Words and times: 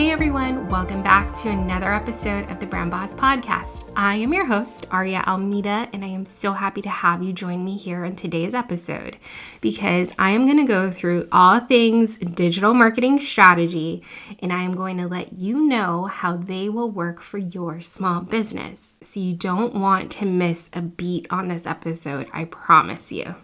Hey 0.00 0.12
everyone, 0.12 0.66
welcome 0.70 1.02
back 1.02 1.34
to 1.40 1.50
another 1.50 1.92
episode 1.92 2.50
of 2.50 2.58
the 2.58 2.64
Brand 2.64 2.90
Boss 2.90 3.14
Podcast. 3.14 3.92
I 3.94 4.14
am 4.14 4.32
your 4.32 4.46
host, 4.46 4.86
Aria 4.90 5.22
Almeida, 5.26 5.90
and 5.92 6.02
I 6.02 6.06
am 6.06 6.24
so 6.24 6.54
happy 6.54 6.80
to 6.80 6.88
have 6.88 7.22
you 7.22 7.34
join 7.34 7.66
me 7.66 7.76
here 7.76 8.06
in 8.06 8.16
today's 8.16 8.54
episode 8.54 9.18
because 9.60 10.16
I 10.18 10.30
am 10.30 10.46
going 10.46 10.56
to 10.56 10.64
go 10.64 10.90
through 10.90 11.28
all 11.30 11.60
things 11.60 12.16
digital 12.16 12.72
marketing 12.72 13.18
strategy 13.18 14.02
and 14.38 14.54
I 14.54 14.62
am 14.62 14.74
going 14.74 14.96
to 14.96 15.06
let 15.06 15.34
you 15.34 15.60
know 15.60 16.06
how 16.06 16.34
they 16.34 16.70
will 16.70 16.90
work 16.90 17.20
for 17.20 17.36
your 17.36 17.82
small 17.82 18.22
business. 18.22 18.96
So 19.02 19.20
you 19.20 19.34
don't 19.34 19.74
want 19.74 20.10
to 20.12 20.24
miss 20.24 20.70
a 20.72 20.80
beat 20.80 21.26
on 21.28 21.48
this 21.48 21.66
episode, 21.66 22.30
I 22.32 22.46
promise 22.46 23.12
you. 23.12 23.36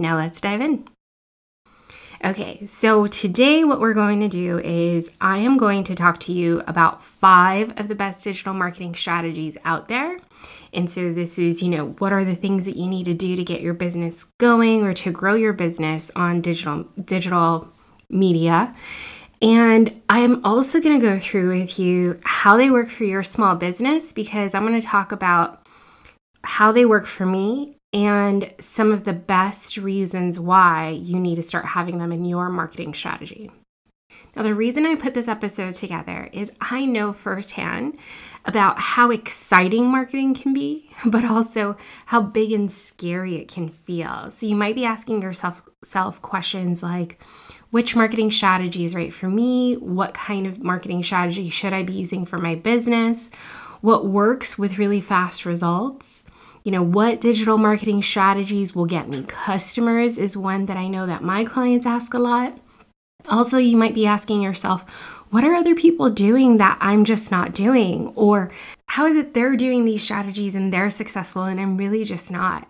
Now 0.00 0.16
let's 0.16 0.40
dive 0.40 0.62
in. 0.62 0.88
Okay, 2.24 2.64
so 2.64 3.06
today 3.06 3.62
what 3.62 3.78
we're 3.78 3.92
going 3.92 4.20
to 4.20 4.28
do 4.28 4.58
is 4.60 5.10
I 5.20 5.38
am 5.38 5.58
going 5.58 5.84
to 5.84 5.94
talk 5.94 6.18
to 6.20 6.32
you 6.32 6.62
about 6.66 7.02
five 7.02 7.78
of 7.78 7.88
the 7.88 7.94
best 7.94 8.24
digital 8.24 8.54
marketing 8.54 8.94
strategies 8.94 9.56
out 9.64 9.88
there. 9.88 10.16
And 10.72 10.90
so 10.90 11.12
this 11.12 11.38
is, 11.38 11.62
you 11.62 11.68
know, 11.68 11.88
what 11.98 12.12
are 12.12 12.24
the 12.24 12.34
things 12.34 12.64
that 12.64 12.76
you 12.76 12.88
need 12.88 13.04
to 13.04 13.14
do 13.14 13.36
to 13.36 13.44
get 13.44 13.60
your 13.60 13.74
business 13.74 14.24
going 14.38 14.82
or 14.82 14.94
to 14.94 15.12
grow 15.12 15.34
your 15.34 15.52
business 15.52 16.10
on 16.16 16.40
digital 16.40 16.84
digital 17.04 17.70
media. 18.08 18.74
And 19.42 20.00
I'm 20.08 20.42
also 20.44 20.80
going 20.80 20.98
to 20.98 21.06
go 21.06 21.18
through 21.18 21.60
with 21.60 21.78
you 21.78 22.18
how 22.24 22.56
they 22.56 22.70
work 22.70 22.88
for 22.88 23.04
your 23.04 23.22
small 23.22 23.54
business 23.56 24.14
because 24.14 24.54
I'm 24.54 24.66
going 24.66 24.80
to 24.80 24.86
talk 24.86 25.12
about 25.12 25.66
how 26.42 26.72
they 26.72 26.86
work 26.86 27.04
for 27.04 27.26
me 27.26 27.75
and 27.92 28.52
some 28.60 28.92
of 28.92 29.04
the 29.04 29.12
best 29.12 29.76
reasons 29.76 30.38
why 30.38 30.88
you 30.88 31.18
need 31.18 31.36
to 31.36 31.42
start 31.42 31.64
having 31.66 31.98
them 31.98 32.12
in 32.12 32.24
your 32.24 32.48
marketing 32.48 32.94
strategy. 32.94 33.50
Now, 34.34 34.42
the 34.42 34.54
reason 34.54 34.86
I 34.86 34.94
put 34.94 35.14
this 35.14 35.28
episode 35.28 35.72
together 35.72 36.28
is 36.32 36.52
I 36.60 36.84
know 36.84 37.12
firsthand 37.12 37.98
about 38.44 38.78
how 38.78 39.10
exciting 39.10 39.86
marketing 39.86 40.34
can 40.34 40.52
be, 40.52 40.90
but 41.06 41.24
also 41.24 41.76
how 42.06 42.22
big 42.22 42.52
and 42.52 42.70
scary 42.70 43.36
it 43.36 43.48
can 43.48 43.68
feel. 43.68 44.30
So, 44.30 44.46
you 44.46 44.56
might 44.56 44.74
be 44.74 44.84
asking 44.84 45.22
yourself 45.22 45.62
self 45.82 46.20
questions 46.22 46.82
like, 46.82 47.20
which 47.70 47.96
marketing 47.96 48.30
strategy 48.30 48.84
is 48.84 48.94
right 48.94 49.12
for 49.12 49.28
me? 49.28 49.74
What 49.74 50.14
kind 50.14 50.46
of 50.46 50.62
marketing 50.62 51.02
strategy 51.02 51.50
should 51.50 51.72
I 51.72 51.82
be 51.82 51.94
using 51.94 52.24
for 52.24 52.38
my 52.38 52.54
business? 52.54 53.28
What 53.80 54.06
works 54.06 54.56
with 54.56 54.78
really 54.78 55.00
fast 55.00 55.44
results? 55.44 56.24
You 56.66 56.72
know, 56.72 56.82
what 56.82 57.20
digital 57.20 57.58
marketing 57.58 58.02
strategies 58.02 58.74
will 58.74 58.86
get 58.86 59.08
me 59.08 59.22
customers 59.22 60.18
is 60.18 60.36
one 60.36 60.66
that 60.66 60.76
I 60.76 60.88
know 60.88 61.06
that 61.06 61.22
my 61.22 61.44
clients 61.44 61.86
ask 61.86 62.12
a 62.12 62.18
lot. 62.18 62.58
Also, 63.28 63.56
you 63.58 63.76
might 63.76 63.94
be 63.94 64.04
asking 64.04 64.42
yourself, 64.42 64.82
what 65.30 65.44
are 65.44 65.54
other 65.54 65.76
people 65.76 66.10
doing 66.10 66.56
that 66.56 66.76
I'm 66.80 67.04
just 67.04 67.30
not 67.30 67.54
doing? 67.54 68.08
Or 68.16 68.50
how 68.88 69.06
is 69.06 69.14
it 69.14 69.32
they're 69.32 69.54
doing 69.54 69.84
these 69.84 70.02
strategies 70.02 70.56
and 70.56 70.72
they're 70.72 70.90
successful 70.90 71.44
and 71.44 71.60
I'm 71.60 71.76
really 71.76 72.02
just 72.02 72.32
not? 72.32 72.68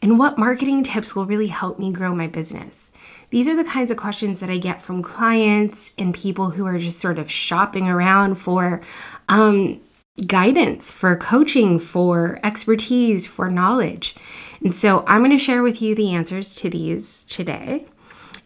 And 0.00 0.18
what 0.18 0.38
marketing 0.38 0.82
tips 0.82 1.14
will 1.14 1.26
really 1.26 1.48
help 1.48 1.78
me 1.78 1.92
grow 1.92 2.14
my 2.14 2.28
business? 2.28 2.92
These 3.28 3.46
are 3.46 3.56
the 3.56 3.64
kinds 3.64 3.90
of 3.90 3.98
questions 3.98 4.40
that 4.40 4.48
I 4.48 4.56
get 4.56 4.80
from 4.80 5.02
clients 5.02 5.92
and 5.98 6.14
people 6.14 6.48
who 6.48 6.64
are 6.64 6.78
just 6.78 6.98
sort 6.98 7.18
of 7.18 7.30
shopping 7.30 7.90
around 7.90 8.36
for 8.36 8.80
um, 9.28 9.82
guidance, 10.26 10.92
for 10.92 11.16
coaching, 11.16 11.78
for 11.78 12.38
expertise, 12.42 13.26
for 13.26 13.50
knowledge. 13.50 14.14
And 14.62 14.74
so 14.74 15.04
I'm 15.06 15.20
going 15.20 15.30
to 15.30 15.38
share 15.38 15.62
with 15.62 15.82
you 15.82 15.94
the 15.94 16.14
answers 16.14 16.54
to 16.56 16.70
these 16.70 17.24
today. 17.24 17.86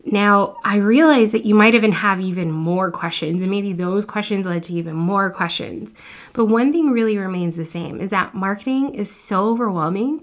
Now, 0.04 0.56
I 0.64 0.76
realize 0.76 1.32
that 1.32 1.44
you 1.44 1.54
might 1.54 1.74
even 1.74 1.92
have 1.92 2.20
even 2.20 2.50
more 2.50 2.90
questions, 2.90 3.42
and 3.42 3.50
maybe 3.50 3.72
those 3.72 4.06
questions 4.06 4.46
led 4.46 4.62
to 4.64 4.72
even 4.72 4.94
more 4.94 5.28
questions. 5.28 5.92
But 6.32 6.46
one 6.46 6.72
thing 6.72 6.92
really 6.92 7.18
remains 7.18 7.56
the 7.56 7.64
same 7.66 8.00
is 8.00 8.10
that 8.10 8.34
marketing 8.34 8.94
is 8.94 9.10
so 9.10 9.50
overwhelming, 9.50 10.22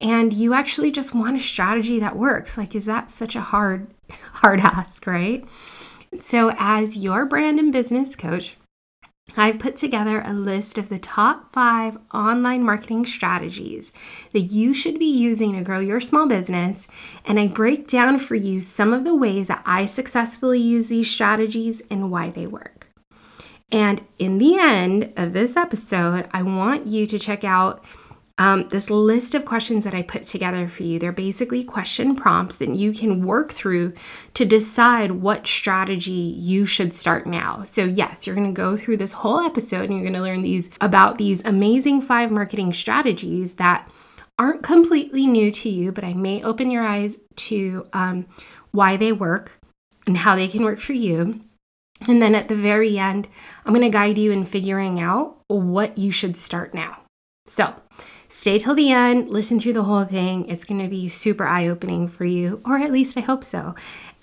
and 0.00 0.32
you 0.32 0.52
actually 0.52 0.90
just 0.90 1.14
want 1.14 1.36
a 1.36 1.40
strategy 1.40 1.98
that 2.00 2.16
works. 2.16 2.58
Like, 2.58 2.74
is 2.74 2.84
that 2.84 3.10
such 3.10 3.34
a 3.34 3.40
hard, 3.40 3.86
hard 4.34 4.60
ask, 4.60 5.06
right? 5.06 5.48
So, 6.20 6.52
as 6.58 6.98
your 6.98 7.24
brand 7.24 7.58
and 7.58 7.72
business 7.72 8.14
coach, 8.14 8.56
I've 9.36 9.58
put 9.58 9.76
together 9.76 10.20
a 10.24 10.34
list 10.34 10.76
of 10.76 10.88
the 10.88 10.98
top 10.98 11.52
five 11.52 11.96
online 12.12 12.64
marketing 12.64 13.06
strategies 13.06 13.90
that 14.32 14.40
you 14.40 14.74
should 14.74 14.98
be 14.98 15.06
using 15.06 15.54
to 15.54 15.62
grow 15.62 15.80
your 15.80 16.00
small 16.00 16.28
business. 16.28 16.86
And 17.24 17.40
I 17.40 17.46
break 17.46 17.88
down 17.88 18.18
for 18.18 18.34
you 18.34 18.60
some 18.60 18.92
of 18.92 19.04
the 19.04 19.14
ways 19.14 19.48
that 19.48 19.62
I 19.64 19.86
successfully 19.86 20.60
use 20.60 20.88
these 20.88 21.10
strategies 21.10 21.80
and 21.88 22.10
why 22.10 22.30
they 22.30 22.46
work. 22.46 22.88
And 23.70 24.02
in 24.18 24.36
the 24.36 24.58
end 24.58 25.14
of 25.16 25.32
this 25.32 25.56
episode, 25.56 26.28
I 26.32 26.42
want 26.42 26.86
you 26.86 27.06
to 27.06 27.18
check 27.18 27.42
out 27.42 27.82
um, 28.38 28.68
this 28.70 28.90
list 28.90 29.34
of 29.34 29.44
questions 29.44 29.84
that 29.84 29.94
I 29.94 30.02
put 30.02 30.22
together 30.22 30.66
for 30.66 30.82
you. 30.82 30.98
They're 30.98 31.12
basically 31.12 31.62
question 31.62 32.16
prompts 32.16 32.56
that 32.56 32.70
you 32.70 32.92
can 32.92 33.24
work 33.24 33.52
through 33.52 33.92
to 34.34 34.44
decide 34.44 35.12
what 35.12 35.46
strategy 35.46 36.12
you 36.12 36.64
should 36.66 36.94
start 36.94 37.26
now. 37.26 37.62
So, 37.62 37.84
yes, 37.84 38.26
you're 38.26 38.36
going 38.36 38.52
to 38.52 38.58
go 38.58 38.76
through 38.76 38.96
this 38.96 39.12
whole 39.12 39.40
episode 39.40 39.90
and 39.90 39.92
you're 39.92 40.10
going 40.10 40.14
to 40.14 40.22
learn 40.22 40.42
these 40.42 40.70
about 40.80 41.18
these 41.18 41.44
amazing 41.44 42.00
five 42.00 42.30
marketing 42.30 42.72
strategies 42.72 43.54
that 43.54 43.88
aren't 44.38 44.62
completely 44.62 45.26
new 45.26 45.50
to 45.50 45.68
you, 45.68 45.92
but 45.92 46.04
I 46.04 46.14
may 46.14 46.42
open 46.42 46.70
your 46.70 46.84
eyes 46.84 47.18
to 47.36 47.86
um, 47.92 48.26
why 48.70 48.96
they 48.96 49.12
work 49.12 49.60
and 50.06 50.16
how 50.16 50.36
they 50.36 50.48
can 50.48 50.64
work 50.64 50.78
for 50.78 50.94
you. 50.94 51.40
And 52.08 52.20
then 52.20 52.34
at 52.34 52.48
the 52.48 52.56
very 52.56 52.98
end, 52.98 53.28
I'm 53.64 53.72
going 53.72 53.84
to 53.84 53.96
guide 53.96 54.18
you 54.18 54.32
in 54.32 54.44
figuring 54.44 54.98
out 54.98 55.38
what 55.46 55.98
you 55.98 56.10
should 56.10 56.36
start 56.36 56.74
now. 56.74 56.98
So, 57.46 57.74
stay 58.32 58.58
till 58.58 58.74
the 58.74 58.90
end, 58.90 59.28
listen 59.28 59.60
through 59.60 59.74
the 59.74 59.84
whole 59.84 60.04
thing. 60.04 60.46
It's 60.46 60.64
going 60.64 60.80
to 60.80 60.88
be 60.88 61.06
super 61.06 61.44
eye 61.44 61.68
opening 61.68 62.08
for 62.08 62.24
you, 62.24 62.62
or 62.64 62.78
at 62.78 62.90
least 62.90 63.16
I 63.18 63.20
hope 63.20 63.44
so. 63.44 63.74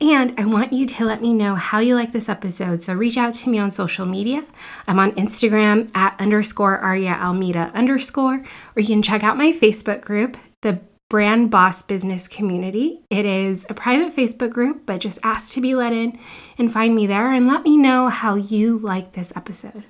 And 0.02 0.34
I 0.38 0.46
want 0.46 0.74
you 0.74 0.88
to 0.88 1.06
let 1.06 1.22
me 1.22 1.32
know 1.32 1.54
how 1.54 1.78
you 1.78 1.94
like 1.94 2.12
this 2.12 2.28
episode. 2.28 2.82
So 2.82 2.94
reach 2.94 3.18
out 3.18 3.36
to 3.36 3.50
me 3.50 3.60
on 3.60 3.70
social 3.70 4.08
media. 4.08 4.44
I'm 4.88 4.98
on 4.98 5.12
Instagram 5.12 5.96
at 5.96 6.20
underscore 6.20 6.80
Aria 6.80 7.20
Almeida 7.22 7.72
underscore, 7.76 8.44
or 8.76 8.82
you 8.82 8.88
can 8.88 9.04
check 9.04 9.24
out 9.24 9.38
my 9.38 9.52
Facebook 9.52 10.02
group, 10.02 10.38
the 10.62 10.80
Brand 11.08 11.52
Boss 11.52 11.84
Business 11.84 12.28
Community. 12.28 13.02
It 13.10 13.26
is 13.26 13.66
a 13.70 13.74
private 13.74 14.16
Facebook 14.16 14.52
group, 14.52 14.88
but 14.88 15.02
just 15.02 15.20
ask 15.22 15.54
to 15.54 15.62
be 15.62 15.76
let 15.76 15.94
in 15.94 16.18
and 16.58 16.74
find 16.74 16.96
me 16.96 17.06
there 17.06 17.32
and 17.32 17.46
let 17.46 17.64
me 17.64 17.78
know 17.78 18.10
how 18.10 18.36
you 18.36 18.78
like 18.78 19.14
this 19.14 19.32
episode. 19.36 19.84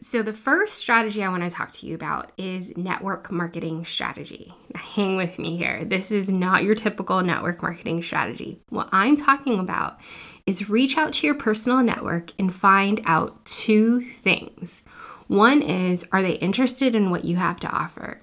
So, 0.00 0.22
the 0.22 0.32
first 0.32 0.76
strategy 0.76 1.24
I 1.24 1.28
want 1.28 1.42
to 1.42 1.50
talk 1.50 1.72
to 1.72 1.86
you 1.86 1.96
about 1.96 2.30
is 2.36 2.76
network 2.76 3.32
marketing 3.32 3.84
strategy. 3.84 4.54
Hang 4.76 5.16
with 5.16 5.40
me 5.40 5.56
here. 5.56 5.84
This 5.84 6.12
is 6.12 6.30
not 6.30 6.62
your 6.62 6.76
typical 6.76 7.20
network 7.20 7.62
marketing 7.62 8.02
strategy. 8.02 8.60
What 8.68 8.88
I'm 8.92 9.16
talking 9.16 9.58
about 9.58 9.98
is 10.46 10.70
reach 10.70 10.96
out 10.96 11.14
to 11.14 11.26
your 11.26 11.34
personal 11.34 11.82
network 11.82 12.30
and 12.38 12.54
find 12.54 13.00
out 13.06 13.44
two 13.44 14.00
things. 14.00 14.82
One 15.26 15.62
is, 15.62 16.06
are 16.12 16.22
they 16.22 16.34
interested 16.34 16.94
in 16.94 17.10
what 17.10 17.24
you 17.24 17.34
have 17.34 17.58
to 17.60 17.68
offer? 17.68 18.20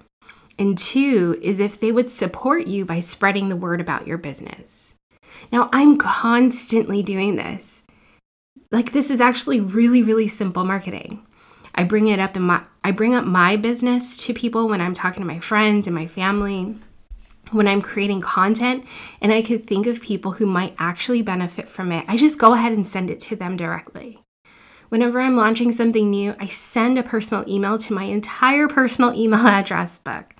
And 0.58 0.78
two 0.78 1.38
is 1.42 1.60
if 1.60 1.78
they 1.78 1.92
would 1.92 2.10
support 2.10 2.68
you 2.68 2.86
by 2.86 3.00
spreading 3.00 3.50
the 3.50 3.54
word 3.54 3.82
about 3.82 4.06
your 4.06 4.16
business. 4.16 4.94
Now, 5.52 5.68
I'm 5.74 5.98
constantly 5.98 7.02
doing 7.02 7.36
this. 7.36 7.82
Like, 8.72 8.92
this 8.92 9.10
is 9.10 9.20
actually 9.20 9.60
really, 9.60 10.02
really 10.02 10.26
simple 10.26 10.64
marketing. 10.64 11.22
I 11.76 11.84
bring 11.84 12.08
it 12.08 12.18
up 12.18 12.36
in 12.36 12.42
my 12.42 12.64
I 12.82 12.90
bring 12.90 13.14
up 13.14 13.24
my 13.24 13.56
business 13.56 14.16
to 14.26 14.34
people 14.34 14.68
when 14.68 14.80
I'm 14.80 14.94
talking 14.94 15.22
to 15.22 15.26
my 15.26 15.38
friends 15.38 15.86
and 15.86 15.94
my 15.94 16.06
family 16.06 16.76
when 17.52 17.68
I'm 17.68 17.82
creating 17.82 18.20
content 18.20 18.84
and 19.20 19.32
I 19.32 19.42
could 19.42 19.66
think 19.66 19.86
of 19.86 20.02
people 20.02 20.32
who 20.32 20.46
might 20.46 20.74
actually 20.78 21.22
benefit 21.22 21.68
from 21.68 21.92
it, 21.92 22.04
I 22.08 22.16
just 22.16 22.38
go 22.38 22.54
ahead 22.54 22.72
and 22.72 22.86
send 22.86 23.10
it 23.10 23.20
to 23.20 23.36
them 23.36 23.56
directly. 23.56 24.20
Whenever 24.88 25.20
I'm 25.20 25.36
launching 25.36 25.72
something 25.72 26.10
new, 26.10 26.34
I 26.38 26.46
send 26.46 26.98
a 26.98 27.02
personal 27.02 27.44
email 27.48 27.76
to 27.78 27.92
my 27.92 28.04
entire 28.04 28.68
personal 28.68 29.14
email 29.14 29.40
address 29.46 29.98
book. 29.98 30.34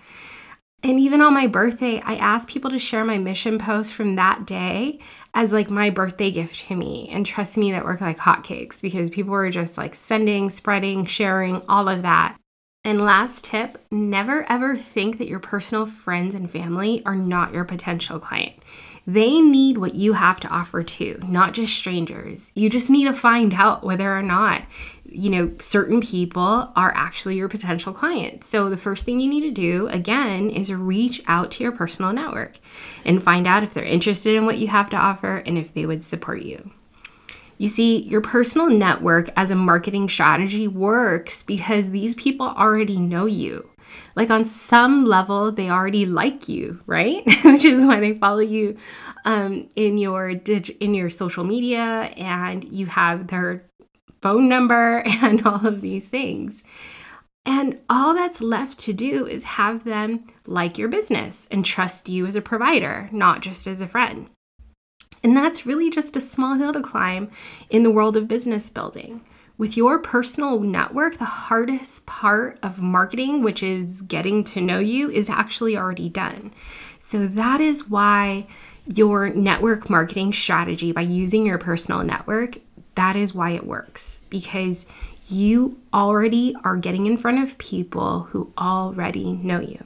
And 0.83 1.01
even 1.01 1.21
on 1.21 1.35
my 1.35 1.47
birthday, 1.47 2.01
I 2.05 2.17
ask 2.17 2.49
people 2.49 2.71
to 2.71 2.79
share 2.79 3.05
my 3.05 3.19
mission 3.19 3.59
post 3.59 3.93
from 3.93 4.15
that 4.15 4.47
day 4.47 5.01
as 5.37 5.53
like 5.53 5.71
my 5.71 5.91
birthday 5.91 6.31
gift 6.31 6.67
to 6.67 6.75
me. 6.75 7.11
And 7.13 7.25
trust 7.25 7.59
me, 7.59 7.71
that 7.73 7.85
worked 7.85 8.01
like 8.01 8.17
hotcakes 8.17 8.81
because 8.81 9.11
people 9.11 9.33
were 9.33 9.51
just 9.51 9.77
like 9.77 9.95
sending, 9.95 10.49
spreading, 10.49 11.05
sharing, 11.05 11.63
all 11.69 11.91
of 11.91 12.03
that. 12.03 12.39
And 12.83 13.03
last 13.03 13.45
tip 13.45 13.77
never 13.91 14.47
ever 14.49 14.77
think 14.77 15.19
that 15.19 15.29
your 15.29 15.39
personal 15.39 15.85
friends 15.85 16.35
and 16.35 16.51
family 16.51 17.03
are 17.05 17.15
not 17.15 17.53
your 17.53 17.65
potential 17.65 18.19
client. 18.19 18.55
They 19.07 19.41
need 19.41 19.79
what 19.79 19.95
you 19.95 20.15
have 20.15 20.41
to 20.41 20.49
offer 20.49 20.83
too, 20.83 21.21
not 21.29 21.55
just 21.55 21.73
strangers. 21.73 22.51
You 22.55 22.69
just 22.69 22.91
need 22.91 23.05
to 23.05 23.13
find 23.13 23.55
out 23.55 23.85
whether 23.85 24.17
or 24.17 24.23
not, 24.23 24.63
you 25.05 25.31
know, 25.31 25.53
certain 25.61 26.01
people 26.01 26.73
are 26.75 26.93
actually 26.97 27.37
your 27.37 27.49
potential 27.49 27.93
clients. 27.93 28.49
So 28.49 28.69
the 28.69 28.77
first 28.77 29.05
thing 29.05 29.21
you 29.21 29.31
need 29.31 29.43
to 29.43 29.53
do, 29.53 29.87
again, 29.89 30.51
is 30.51 30.73
reach 30.73 31.23
out 31.29 31.53
to 31.53 31.63
your 31.63 31.73
personal 31.73 32.13
network 32.13 32.59
and 33.05 33.23
find 33.23 33.47
out 33.47 33.63
if 33.63 33.75
they're 33.75 33.85
interested 33.85 34.35
in 34.35 34.45
what 34.45 34.59
you 34.59 34.67
have 34.69 34.91
to 34.91 34.97
offer 34.97 35.37
and 35.37 35.57
if 35.57 35.73
they 35.73 35.87
would 35.87 36.03
support 36.03 36.43
you. 36.43 36.73
You 37.59 37.69
see, 37.69 38.03
your 38.03 38.21
personal 38.21 38.69
network 38.69 39.31
as 39.37 39.51
a 39.51 39.55
marketing 39.55 40.09
strategy 40.09 40.69
works 40.69 41.43
because 41.43 41.91
these 41.91 42.15
people 42.17 42.47
already 42.47 42.99
know 42.99 43.27
you. 43.27 43.71
Like 44.17 44.31
on 44.31 44.47
some 44.47 45.05
level, 45.05 45.53
they 45.53 45.71
already 45.71 46.07
like 46.07 46.49
you, 46.49 46.81
right? 46.87 47.23
Which 47.45 47.65
is 47.65 47.85
why 47.85 48.01
they 48.01 48.15
follow 48.15 48.41
you 48.41 48.77
um, 49.25 49.69
in 49.77 49.99
your 49.99 50.35
dig- 50.35 50.77
in 50.81 50.95
your 50.95 51.11
social 51.11 51.45
media, 51.45 52.11
and 52.17 52.65
you 52.65 52.87
have 52.87 53.29
their 53.29 53.67
phone 54.23 54.49
number 54.49 55.03
and 55.23 55.47
all 55.47 55.67
of 55.67 55.83
these 55.83 56.09
things. 56.09 56.63
And 57.45 57.79
all 57.89 58.13
that's 58.13 58.41
left 58.41 58.79
to 58.81 58.93
do 58.93 59.25
is 59.25 59.45
have 59.45 59.85
them 59.85 60.27
like 60.47 60.79
your 60.79 60.89
business 60.89 61.47
and 61.51 61.65
trust 61.65 62.09
you 62.09 62.27
as 62.27 62.35
a 62.35 62.43
provider, 62.43 63.09
not 63.13 63.41
just 63.41 63.69
as 63.69 63.81
a 63.81 63.87
friend. 63.87 64.29
And 65.23 65.37
that's 65.37 65.67
really 65.67 65.91
just 65.91 66.17
a 66.17 66.21
small 66.21 66.55
hill 66.55 66.73
to 66.73 66.81
climb 66.81 67.29
in 67.71 67.85
the 67.85 67.91
world 67.91 68.17
of 68.17 68.27
business 68.27 68.69
building. 68.69 69.21
With 69.59 69.77
your 69.77 69.99
personal 69.99 70.61
network, 70.61 71.17
the 71.17 71.25
hardest 71.25 72.05
part 72.05 72.59
of 72.63 72.83
marketing, 72.83 73.43
which 73.43 73.63
is 73.63 74.03
getting 74.03 74.45
to 74.45 74.61
know 74.61 74.79
you, 74.79 75.11
is 75.11 75.31
actually 75.31 75.77
already 75.77 76.11
done. 76.11 76.53
So 76.99 77.27
that 77.27 77.61
is 77.61 77.89
why 77.89 78.47
your 78.87 79.31
network 79.31 79.89
marketing 79.89 80.33
strategy 80.33 80.93
by 80.93 81.01
using 81.01 81.47
your 81.47 81.59
personal 81.59 82.05
network, 82.05 82.59
that 82.97 83.17
is 83.17 83.35
why 83.35 83.51
it 83.51 83.67
works 83.67 84.21
because 84.31 84.87
you 85.29 85.81
already 85.93 86.55
are 86.65 86.77
getting 86.77 87.07
in 87.07 87.17
front 87.17 87.43
of 87.43 87.59
people 87.59 88.25
who 88.25 88.53
already 88.59 89.33
know 89.33 89.61
you. 89.61 89.85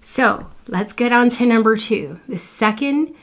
So 0.00 0.48
let's 0.66 0.92
get 0.92 1.12
on 1.12 1.28
to 1.30 1.46
number 1.46 1.76
two. 1.76 2.18
The 2.28 2.38
second 2.38 3.14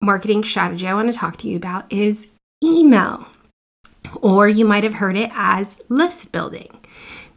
marketing 0.00 0.42
strategy 0.44 0.86
I 0.86 0.94
want 0.94 1.12
to 1.12 1.18
talk 1.18 1.36
to 1.38 1.48
you 1.48 1.56
about 1.56 1.92
is 1.92 2.26
email, 2.62 3.28
or 4.22 4.48
you 4.48 4.64
might 4.64 4.84
have 4.84 4.94
heard 4.94 5.16
it 5.16 5.30
as 5.34 5.76
list 5.90 6.32
building. 6.32 6.68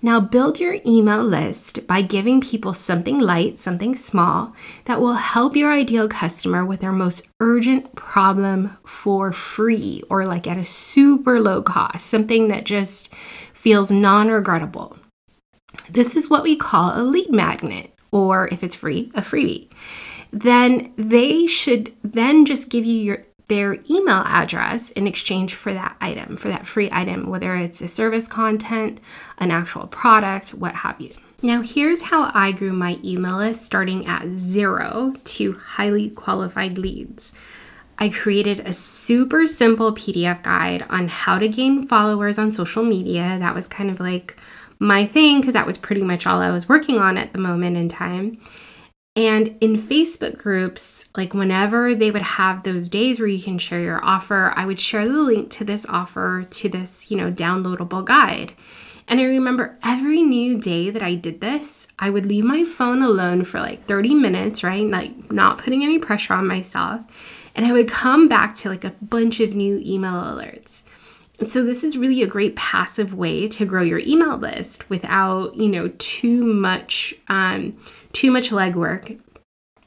Now, 0.01 0.19
build 0.19 0.59
your 0.59 0.77
email 0.85 1.23
list 1.23 1.87
by 1.87 2.03
giving 2.03 2.39
people 2.39 2.73
something 2.73 3.19
light, 3.19 3.59
something 3.59 3.95
small 3.95 4.53
that 4.85 5.01
will 5.01 5.15
help 5.15 5.55
your 5.55 5.71
ideal 5.71 6.07
customer 6.07 6.63
with 6.63 6.81
their 6.81 6.91
most 6.91 7.27
urgent 7.41 7.95
problem 7.95 8.77
for 8.85 9.31
free 9.31 10.01
or 10.09 10.25
like 10.25 10.45
at 10.45 10.57
a 10.57 10.65
super 10.65 11.39
low 11.39 11.63
cost, 11.63 12.05
something 12.05 12.49
that 12.49 12.65
just 12.65 13.13
feels 13.15 13.89
non 13.89 14.29
regrettable. 14.29 14.95
This 15.89 16.15
is 16.15 16.29
what 16.29 16.43
we 16.43 16.55
call 16.55 16.91
a 16.95 17.01
lead 17.01 17.31
magnet, 17.33 17.91
or 18.11 18.47
if 18.49 18.63
it's 18.63 18.75
free, 18.75 19.11
a 19.15 19.21
freebie 19.21 19.69
then 20.35 20.93
they 20.97 21.47
should 21.47 21.93
then 22.03 22.45
just 22.45 22.69
give 22.69 22.83
you 22.85 22.97
your 22.97 23.23
their 23.47 23.77
email 23.89 24.23
address 24.25 24.89
in 24.91 25.07
exchange 25.07 25.53
for 25.53 25.73
that 25.73 25.95
item, 26.01 26.35
for 26.37 26.47
that 26.49 26.65
free 26.65 26.89
item, 26.91 27.29
whether 27.29 27.55
it's 27.55 27.81
a 27.81 27.87
service 27.87 28.27
content, 28.27 28.99
an 29.37 29.51
actual 29.51 29.87
product, 29.87 30.49
what 30.49 30.75
have 30.75 30.99
you. 30.99 31.11
Now, 31.41 31.61
here's 31.61 32.03
how 32.03 32.31
I 32.33 32.51
grew 32.53 32.73
my 32.73 32.99
email 33.03 33.37
list 33.37 33.63
starting 33.63 34.07
at 34.07 34.27
zero 34.37 35.13
to 35.23 35.53
highly 35.53 36.09
qualified 36.09 36.77
leads. 36.77 37.31
I 37.97 38.09
created 38.09 38.61
a 38.61 38.73
super 38.73 39.45
simple 39.47 39.93
PDF 39.93 40.43
guide 40.43 40.85
on 40.89 41.07
how 41.07 41.37
to 41.37 41.47
gain 41.47 41.87
followers 41.87 42.37
on 42.37 42.51
social 42.51 42.83
media. 42.83 43.37
That 43.39 43.55
was 43.55 43.67
kind 43.67 43.89
of 43.89 43.99
like 43.99 44.37
my 44.79 45.05
thing 45.05 45.39
because 45.39 45.53
that 45.53 45.67
was 45.67 45.77
pretty 45.77 46.03
much 46.03 46.27
all 46.27 46.41
I 46.41 46.51
was 46.51 46.67
working 46.67 46.99
on 46.99 47.17
at 47.17 47.31
the 47.31 47.39
moment 47.39 47.77
in 47.77 47.89
time. 47.89 48.39
And 49.15 49.55
in 49.61 49.75
Facebook 49.75 50.37
groups, 50.37 51.07
like 51.15 51.33
whenever 51.33 51.95
they 51.95 52.11
would 52.11 52.21
have 52.21 52.63
those 52.63 52.89
days 52.89 53.19
where 53.19 53.29
you 53.29 53.41
can 53.41 53.57
share 53.57 53.79
your 53.79 54.03
offer, 54.03 54.51
I 54.55 54.65
would 54.65 54.79
share 54.79 55.07
the 55.07 55.21
link 55.21 55.49
to 55.51 55.63
this 55.63 55.85
offer 55.87 56.43
to 56.43 56.69
this, 56.69 57.09
you 57.09 57.15
know, 57.15 57.31
downloadable 57.31 58.03
guide. 58.03 58.53
And 59.07 59.19
I 59.19 59.23
remember 59.23 59.77
every 59.83 60.21
new 60.21 60.57
day 60.59 60.89
that 60.89 61.03
I 61.03 61.15
did 61.15 61.39
this, 61.39 61.87
I 61.99 62.09
would 62.09 62.25
leave 62.25 62.43
my 62.43 62.65
phone 62.65 63.03
alone 63.03 63.45
for 63.45 63.59
like 63.59 63.85
30 63.85 64.15
minutes, 64.15 64.63
right? 64.63 64.85
Like 64.85 65.31
not 65.31 65.59
putting 65.59 65.83
any 65.83 65.99
pressure 65.99 66.33
on 66.33 66.47
myself. 66.47 67.51
And 67.55 67.65
I 67.65 67.71
would 67.71 67.87
come 67.87 68.27
back 68.27 68.55
to 68.57 68.69
like 68.69 68.83
a 68.83 68.95
bunch 69.01 69.39
of 69.39 69.53
new 69.53 69.81
email 69.85 70.13
alerts. 70.13 70.81
So 71.43 71.63
this 71.63 71.83
is 71.83 71.97
really 71.97 72.21
a 72.23 72.27
great 72.27 72.55
passive 72.55 73.13
way 73.13 73.47
to 73.49 73.65
grow 73.65 73.83
your 73.83 73.99
email 73.99 74.37
list 74.37 74.89
without, 74.89 75.55
you 75.55 75.69
know, 75.69 75.91
too 75.97 76.43
much 76.43 77.13
um, 77.27 77.77
too 78.15 78.31
much 78.31 78.49
legwork. 78.49 79.19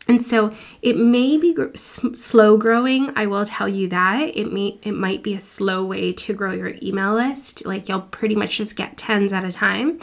And 0.07 0.25
so 0.25 0.55
it 0.81 0.97
may 0.97 1.37
be 1.37 1.53
gr- 1.53 1.75
slow 1.75 2.57
growing. 2.57 3.13
I 3.15 3.27
will 3.27 3.45
tell 3.45 3.69
you 3.69 3.89
that 3.89 4.35
it 4.35 4.51
may 4.51 4.79
it 4.83 4.93
might 4.93 5.23
be 5.23 5.35
a 5.35 5.41
slow 5.41 5.85
way 5.85 6.15
to 6.15 6.33
grow 6.33 6.53
your 6.53 6.75
email 6.83 7.15
list. 7.15 7.67
Like 7.67 7.89
you'll 7.89 8.01
pretty 8.01 8.35
much 8.35 8.57
just 8.57 8.75
get 8.75 8.97
tens 8.97 9.35
at 9.35 9.45
a 9.45 9.53
time 9.53 9.99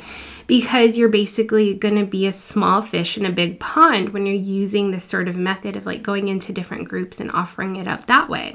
because 0.45 0.95
you're 0.95 1.09
basically 1.09 1.73
going 1.73 1.95
to 1.95 2.05
be 2.05 2.27
a 2.27 2.31
small 2.31 2.83
fish 2.83 3.17
in 3.17 3.25
a 3.25 3.31
big 3.31 3.59
pond 3.59 4.09
when 4.09 4.27
you're 4.27 4.35
using 4.35 4.91
this 4.91 5.05
sort 5.05 5.27
of 5.27 5.37
method 5.37 5.75
of 5.75 5.87
like 5.87 6.03
going 6.03 6.27
into 6.27 6.53
different 6.53 6.87
groups 6.87 7.19
and 7.19 7.31
offering 7.31 7.75
it 7.75 7.87
up 7.87 8.05
that 8.05 8.29
way. 8.29 8.53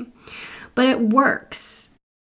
But 0.77 0.87
it 0.87 1.01
works 1.01 1.80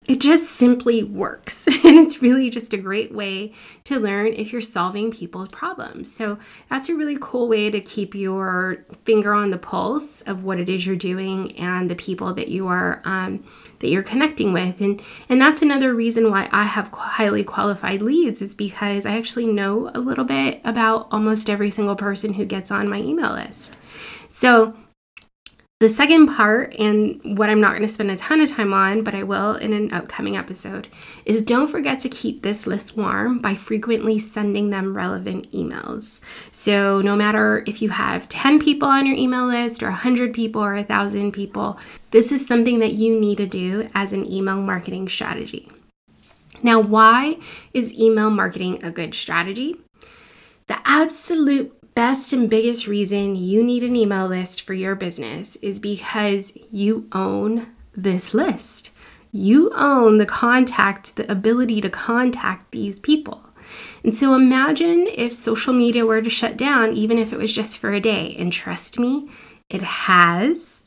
it 0.08 0.20
just 0.20 0.46
simply 0.46 1.02
works. 1.02 1.66
And 1.86 1.98
it's 1.98 2.20
really 2.20 2.50
just 2.50 2.72
a 2.72 2.78
great 2.78 3.14
way 3.14 3.52
to 3.84 4.00
learn 4.00 4.28
if 4.28 4.50
you're 4.50 4.60
solving 4.60 5.12
people's 5.12 5.50
problems. 5.50 6.12
So 6.12 6.36
that's 6.68 6.88
a 6.88 6.96
really 6.96 7.16
cool 7.20 7.46
way 7.46 7.70
to 7.70 7.80
keep 7.80 8.12
your 8.12 8.84
finger 9.04 9.32
on 9.32 9.50
the 9.50 9.58
pulse 9.58 10.22
of 10.22 10.42
what 10.42 10.58
it 10.58 10.68
is 10.68 10.84
you're 10.84 10.96
doing 10.96 11.56
and 11.56 11.88
the 11.88 11.94
people 11.94 12.34
that 12.34 12.48
you 12.48 12.66
are 12.66 13.00
um, 13.04 13.44
that 13.78 13.88
you're 13.88 14.02
connecting 14.02 14.52
with. 14.52 14.80
And 14.80 15.00
and 15.28 15.40
that's 15.40 15.62
another 15.62 15.94
reason 15.94 16.28
why 16.28 16.48
I 16.50 16.64
have 16.64 16.88
highly 16.88 17.44
qualified 17.44 18.02
leads 18.02 18.42
is 18.42 18.54
because 18.54 19.06
I 19.06 19.16
actually 19.16 19.46
know 19.46 19.92
a 19.94 20.00
little 20.00 20.24
bit 20.24 20.60
about 20.64 21.06
almost 21.12 21.48
every 21.48 21.70
single 21.70 21.96
person 21.96 22.32
who 22.32 22.44
gets 22.46 22.72
on 22.72 22.88
my 22.88 22.98
email 22.98 23.32
list. 23.32 23.76
So 24.28 24.74
the 25.78 25.90
second 25.90 26.28
part, 26.28 26.74
and 26.78 27.36
what 27.36 27.50
I'm 27.50 27.60
not 27.60 27.72
going 27.72 27.82
to 27.82 27.88
spend 27.88 28.10
a 28.10 28.16
ton 28.16 28.40
of 28.40 28.50
time 28.50 28.72
on, 28.72 29.02
but 29.02 29.14
I 29.14 29.24
will 29.24 29.56
in 29.56 29.74
an 29.74 29.92
upcoming 29.92 30.34
episode, 30.34 30.88
is 31.26 31.42
don't 31.42 31.66
forget 31.66 31.98
to 32.00 32.08
keep 32.08 32.40
this 32.40 32.66
list 32.66 32.96
warm 32.96 33.40
by 33.40 33.54
frequently 33.54 34.18
sending 34.18 34.70
them 34.70 34.96
relevant 34.96 35.52
emails. 35.52 36.20
So, 36.50 37.02
no 37.02 37.14
matter 37.14 37.62
if 37.66 37.82
you 37.82 37.90
have 37.90 38.26
10 38.30 38.58
people 38.58 38.88
on 38.88 39.04
your 39.04 39.16
email 39.16 39.44
list, 39.44 39.82
or 39.82 39.88
100 39.88 40.32
people, 40.32 40.64
or 40.64 40.74
1,000 40.76 41.32
people, 41.32 41.78
this 42.10 42.32
is 42.32 42.46
something 42.46 42.78
that 42.78 42.94
you 42.94 43.20
need 43.20 43.36
to 43.36 43.46
do 43.46 43.90
as 43.94 44.14
an 44.14 44.24
email 44.32 44.62
marketing 44.62 45.10
strategy. 45.10 45.70
Now, 46.62 46.80
why 46.80 47.36
is 47.74 47.92
email 47.92 48.30
marketing 48.30 48.82
a 48.82 48.90
good 48.90 49.14
strategy? 49.14 49.76
The 50.68 50.78
absolute 50.86 51.75
best 51.96 52.34
and 52.34 52.48
biggest 52.48 52.86
reason 52.86 53.34
you 53.34 53.64
need 53.64 53.82
an 53.82 53.96
email 53.96 54.28
list 54.28 54.60
for 54.60 54.74
your 54.74 54.94
business 54.94 55.56
is 55.56 55.80
because 55.80 56.52
you 56.70 57.08
own 57.10 57.66
this 57.96 58.34
list. 58.34 58.92
You 59.32 59.72
own 59.74 60.18
the 60.18 60.26
contact, 60.26 61.16
the 61.16 61.30
ability 61.32 61.80
to 61.80 61.90
contact 61.90 62.70
these 62.70 63.00
people. 63.00 63.42
And 64.04 64.14
so 64.14 64.34
imagine 64.34 65.08
if 65.14 65.32
social 65.34 65.72
media 65.72 66.06
were 66.06 66.20
to 66.20 66.30
shut 66.30 66.56
down, 66.56 66.92
even 66.92 67.18
if 67.18 67.32
it 67.32 67.38
was 67.38 67.52
just 67.52 67.78
for 67.78 67.92
a 67.92 68.00
day. 68.00 68.36
And 68.38 68.52
trust 68.52 68.98
me, 68.98 69.30
it 69.70 69.82
has. 69.82 70.84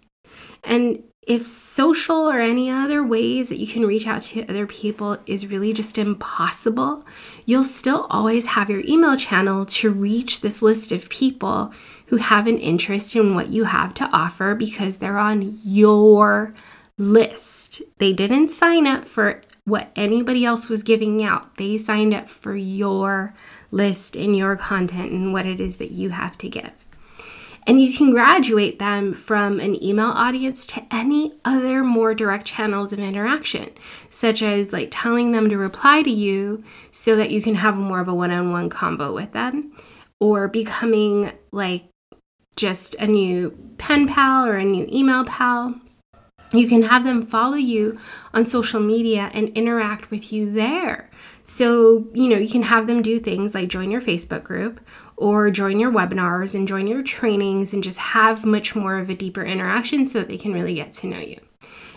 And 0.64 1.04
if 1.30 1.48
social 1.48 2.28
or 2.28 2.40
any 2.40 2.72
other 2.72 3.04
ways 3.04 3.50
that 3.50 3.60
you 3.60 3.68
can 3.68 3.86
reach 3.86 4.08
out 4.08 4.24
to 4.24 4.50
other 4.50 4.66
people 4.66 5.16
is 5.28 5.46
really 5.46 5.72
just 5.72 6.00
impossible, 6.00 7.06
you'll 7.46 7.64
still 7.64 8.08
always 8.10 8.48
have 8.48 8.68
your 8.68 8.82
email 8.88 9.16
channel 9.16 9.64
to 9.64 9.92
reach 9.92 10.42
this 10.42 10.64
list 10.64 10.92
of 10.92 11.08
people 11.10 11.72
who 12.08 12.18
have 12.18 12.48
an 12.48 12.58
interest 12.58 13.16
in 13.16 13.36
what 13.36 13.50
you 13.50 13.66
have 13.66 13.94
to 13.94 14.10
offer 14.12 14.56
because 14.56 14.98
they're 14.98 15.20
on 15.20 15.60
your 15.64 16.52
list. 16.98 17.84
They 18.00 18.12
didn't 18.12 18.50
sign 18.50 18.88
up 18.88 19.06
for 19.06 19.44
what 19.66 19.92
anybody 19.96 20.44
else 20.44 20.68
was 20.68 20.82
giving 20.82 21.24
out, 21.24 21.58
they 21.58 21.78
signed 21.78 22.12
up 22.12 22.28
for 22.28 22.56
your 22.56 23.36
list 23.70 24.16
and 24.16 24.36
your 24.36 24.56
content 24.56 25.12
and 25.12 25.32
what 25.32 25.46
it 25.46 25.62
is 25.62 25.78
that 25.78 25.92
you 25.92 26.10
have 26.10 26.40
to 26.40 26.50
give. 26.50 26.89
And 27.70 27.80
you 27.80 27.94
can 27.94 28.10
graduate 28.10 28.80
them 28.80 29.14
from 29.14 29.60
an 29.60 29.82
email 29.84 30.08
audience 30.08 30.66
to 30.66 30.84
any 30.90 31.34
other 31.46 31.84
more 31.84 32.16
direct 32.16 32.48
channels 32.48 32.92
of 32.92 32.98
interaction, 32.98 33.70
such 34.10 34.42
as 34.42 34.74
like 34.74 34.88
telling 34.90 35.34
them 35.34 35.52
to 35.52 35.58
reply 35.58 36.02
to 36.02 36.10
you 36.10 36.64
so 36.90 37.16
that 37.16 37.30
you 37.30 37.44
can 37.44 37.54
have 37.54 37.78
more 37.78 38.00
of 38.00 38.08
a 38.08 38.14
one 38.16 38.32
on 38.32 38.52
one 38.52 38.70
combo 38.72 39.14
with 39.14 39.34
them, 39.34 39.72
or 40.20 40.48
becoming 40.48 41.32
like 41.52 41.84
just 42.56 42.96
a 42.96 43.06
new 43.06 43.56
pen 43.78 44.08
pal 44.08 44.48
or 44.48 44.56
a 44.56 44.66
new 44.66 44.88
email 44.92 45.24
pal. 45.24 45.80
You 46.52 46.68
can 46.68 46.82
have 46.82 47.06
them 47.06 47.24
follow 47.24 47.58
you 47.58 48.00
on 48.34 48.48
social 48.48 48.80
media 48.80 49.30
and 49.36 49.50
interact 49.50 50.10
with 50.10 50.34
you 50.34 50.52
there. 50.52 51.08
So, 51.44 52.08
you 52.14 52.28
know, 52.28 52.38
you 52.38 52.50
can 52.50 52.64
have 52.64 52.88
them 52.88 53.04
do 53.04 53.20
things 53.20 53.54
like 53.54 53.70
join 53.70 53.92
your 53.92 54.02
Facebook 54.02 54.44
group 54.44 54.80
or 55.20 55.52
join 55.52 55.82
your 55.82 55.92
webinars 55.92 56.56
and 56.56 56.66
join 56.66 56.88
your 56.88 57.04
trainings 57.04 57.74
and 57.74 57.84
just 57.84 58.00
have 58.00 58.46
much 58.46 58.74
more 58.74 58.98
of 58.98 59.10
a 59.10 59.14
deeper 59.14 59.44
interaction 59.44 60.06
so 60.06 60.20
that 60.20 60.30
they 60.30 60.38
can 60.38 60.54
really 60.54 60.74
get 60.74 60.94
to 60.94 61.08
know 61.08 61.20
you. 61.20 61.38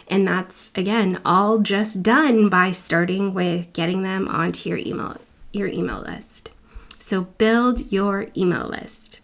And 0.09 0.26
that's 0.26 0.73
again 0.75 1.21
all 1.25 1.61
just 1.61 2.02
done 2.02 2.49
by 2.49 2.73
starting 2.73 3.33
with 3.33 3.73
getting 3.73 4.02
them 4.02 4.26
onto 4.29 4.69
your 4.69 4.79
email 4.79 5.17
your 5.52 5.69
email 5.69 6.00
list. 6.00 6.50
So 6.99 7.23
build 7.23 7.93
your 7.93 8.26
email 8.37 8.67
list. 8.67 9.21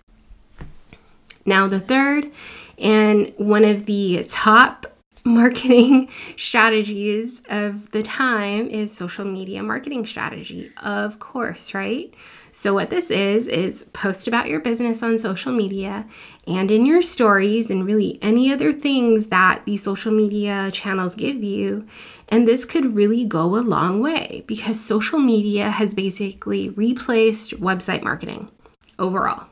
Now 1.44 1.66
the 1.66 1.80
third 1.80 2.30
and 2.78 3.32
one 3.36 3.64
of 3.64 3.86
the 3.86 4.24
top 4.28 4.86
marketing 5.24 6.08
strategies 6.36 7.42
of 7.48 7.90
the 7.90 8.02
time 8.02 8.68
is 8.68 8.96
social 8.96 9.24
media 9.24 9.62
marketing 9.64 10.06
strategy, 10.06 10.70
of 10.76 11.18
course, 11.18 11.74
right? 11.74 12.14
So, 12.60 12.74
what 12.74 12.90
this 12.90 13.08
is, 13.12 13.46
is 13.46 13.84
post 13.92 14.26
about 14.26 14.48
your 14.48 14.58
business 14.58 15.00
on 15.00 15.16
social 15.20 15.52
media 15.52 16.06
and 16.44 16.72
in 16.72 16.86
your 16.86 17.02
stories, 17.02 17.70
and 17.70 17.86
really 17.86 18.18
any 18.20 18.52
other 18.52 18.72
things 18.72 19.28
that 19.28 19.64
these 19.64 19.84
social 19.84 20.10
media 20.10 20.68
channels 20.72 21.14
give 21.14 21.40
you. 21.40 21.86
And 22.28 22.48
this 22.48 22.64
could 22.64 22.96
really 22.96 23.24
go 23.24 23.56
a 23.56 23.62
long 23.62 24.00
way 24.00 24.42
because 24.48 24.80
social 24.80 25.20
media 25.20 25.70
has 25.70 25.94
basically 25.94 26.70
replaced 26.70 27.60
website 27.60 28.02
marketing 28.02 28.50
overall. 28.98 29.46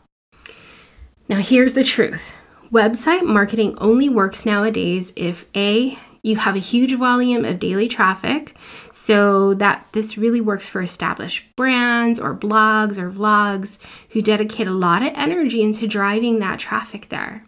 Now, 1.29 1.37
here's 1.37 1.75
the 1.75 1.85
truth 1.85 2.33
Website 2.73 3.23
marketing 3.25 3.79
only 3.79 4.09
works 4.09 4.45
nowadays 4.45 5.13
if 5.15 5.45
A, 5.55 5.97
you 6.27 6.37
have 6.37 6.57
a 6.57 6.61
huge 6.61 6.93
volume 6.95 7.45
of 7.45 7.61
daily 7.61 7.87
traffic, 7.87 8.57
so 8.91 9.55
that 9.55 9.87
this 9.93 10.19
really 10.19 10.41
works 10.41 10.69
for 10.69 10.81
established 10.81 11.45
brands 11.55 12.19
or 12.19 12.35
blogs 12.35 12.99
or 12.99 13.11
vlogs 13.11 13.79
who 14.11 14.21
dedicate 14.21 14.67
a 14.67 14.73
lot 14.73 15.03
of 15.03 15.13
energy 15.15 15.63
into 15.63 15.87
driving 15.87 16.41
that 16.41 16.59
traffic 16.59 17.09
there. 17.11 17.45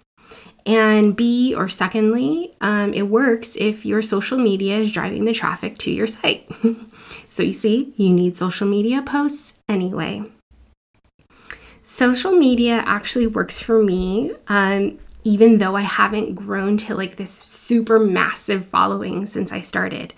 And 0.65 1.17
B, 1.17 1.55
or 1.57 1.69
secondly, 1.69 2.55
um, 2.61 2.95
it 2.95 3.09
works 3.09 3.57
if 3.57 3.85
your 3.85 4.01
social 4.01 4.39
media 4.39 4.79
is 4.79 4.93
driving 4.93 5.25
the 5.25 5.33
traffic 5.33 5.79
to 5.79 5.91
your 5.91 6.07
site. 6.07 6.49
so 7.27 7.43
you 7.43 7.53
see, 7.53 7.93
you 7.97 8.13
need 8.13 8.37
social 8.37 8.69
media 8.69 9.03
posts 9.03 9.55
anyway. 9.69 10.23
Social 11.83 12.33
media 12.33 12.83
actually 12.87 13.27
works 13.27 13.59
for 13.59 13.83
me. 13.83 14.33
Um, 14.47 14.99
even 15.29 15.59
though 15.59 15.77
I 15.77 15.83
haven't 15.83 16.37
grown 16.37 16.79
to 16.79 16.95
like 16.95 17.17
this 17.17 17.31
super 17.31 17.99
massive 17.99 18.65
following 18.65 19.27
since 19.27 19.53
I 19.53 19.61
started. 19.61 20.15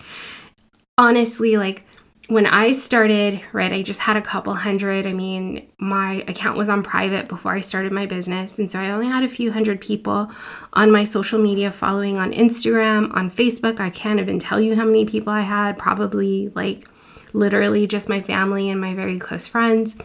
Honestly, 0.97 1.57
like 1.57 1.83
when 2.29 2.45
I 2.45 2.71
started, 2.71 3.41
right, 3.51 3.73
I 3.73 3.81
just 3.81 3.99
had 3.99 4.15
a 4.15 4.21
couple 4.21 4.53
hundred. 4.53 5.05
I 5.05 5.11
mean, 5.11 5.67
my 5.79 6.23
account 6.29 6.57
was 6.57 6.69
on 6.69 6.81
private 6.81 7.27
before 7.27 7.51
I 7.51 7.59
started 7.59 7.91
my 7.91 8.05
business. 8.05 8.57
And 8.57 8.71
so 8.71 8.79
I 8.79 8.89
only 8.89 9.07
had 9.07 9.25
a 9.25 9.27
few 9.27 9.51
hundred 9.51 9.81
people 9.81 10.31
on 10.71 10.93
my 10.93 11.03
social 11.03 11.41
media 11.41 11.71
following 11.71 12.17
on 12.17 12.31
Instagram, 12.31 13.13
on 13.13 13.29
Facebook. 13.29 13.81
I 13.81 13.89
can't 13.89 14.21
even 14.21 14.39
tell 14.39 14.61
you 14.61 14.77
how 14.77 14.85
many 14.85 15.03
people 15.03 15.33
I 15.33 15.41
had, 15.41 15.77
probably 15.77 16.53
like 16.55 16.87
literally 17.33 17.85
just 17.85 18.07
my 18.07 18.21
family 18.21 18.69
and 18.69 18.79
my 18.79 18.95
very 18.95 19.19
close 19.19 19.45
friends. 19.45 19.97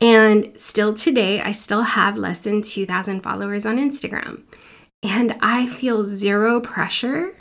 And 0.00 0.56
still 0.56 0.94
today, 0.94 1.40
I 1.40 1.52
still 1.52 1.82
have 1.82 2.16
less 2.16 2.40
than 2.40 2.62
2,000 2.62 3.20
followers 3.22 3.66
on 3.66 3.78
Instagram. 3.78 4.42
And 5.02 5.36
I 5.40 5.66
feel 5.66 6.04
zero 6.04 6.60
pressure 6.60 7.36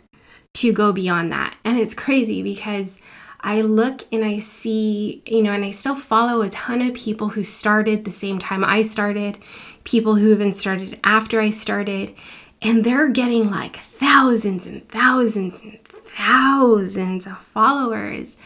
to 0.55 0.73
go 0.73 0.91
beyond 0.91 1.31
that. 1.31 1.55
And 1.63 1.77
it's 1.77 1.93
crazy 1.93 2.41
because 2.41 2.97
I 3.41 3.61
look 3.61 4.05
and 4.11 4.23
I 4.23 4.37
see, 4.37 5.23
you 5.25 5.41
know, 5.41 5.53
and 5.53 5.63
I 5.63 5.71
still 5.71 5.95
follow 5.95 6.41
a 6.41 6.49
ton 6.49 6.81
of 6.81 6.93
people 6.93 7.29
who 7.29 7.43
started 7.43 8.03
the 8.03 8.11
same 8.11 8.39
time 8.39 8.63
I 8.63 8.81
started, 8.81 9.37
people 9.83 10.15
who 10.15 10.31
even 10.31 10.53
started 10.53 10.99
after 11.03 11.39
I 11.39 11.49
started, 11.49 12.15
and 12.61 12.83
they're 12.83 13.09
getting 13.09 13.49
like 13.49 13.77
thousands 13.77 14.67
and 14.67 14.87
thousands 14.89 15.61
and 15.61 15.79
thousands 15.85 17.25
of 17.25 17.37
followers. 17.37 18.37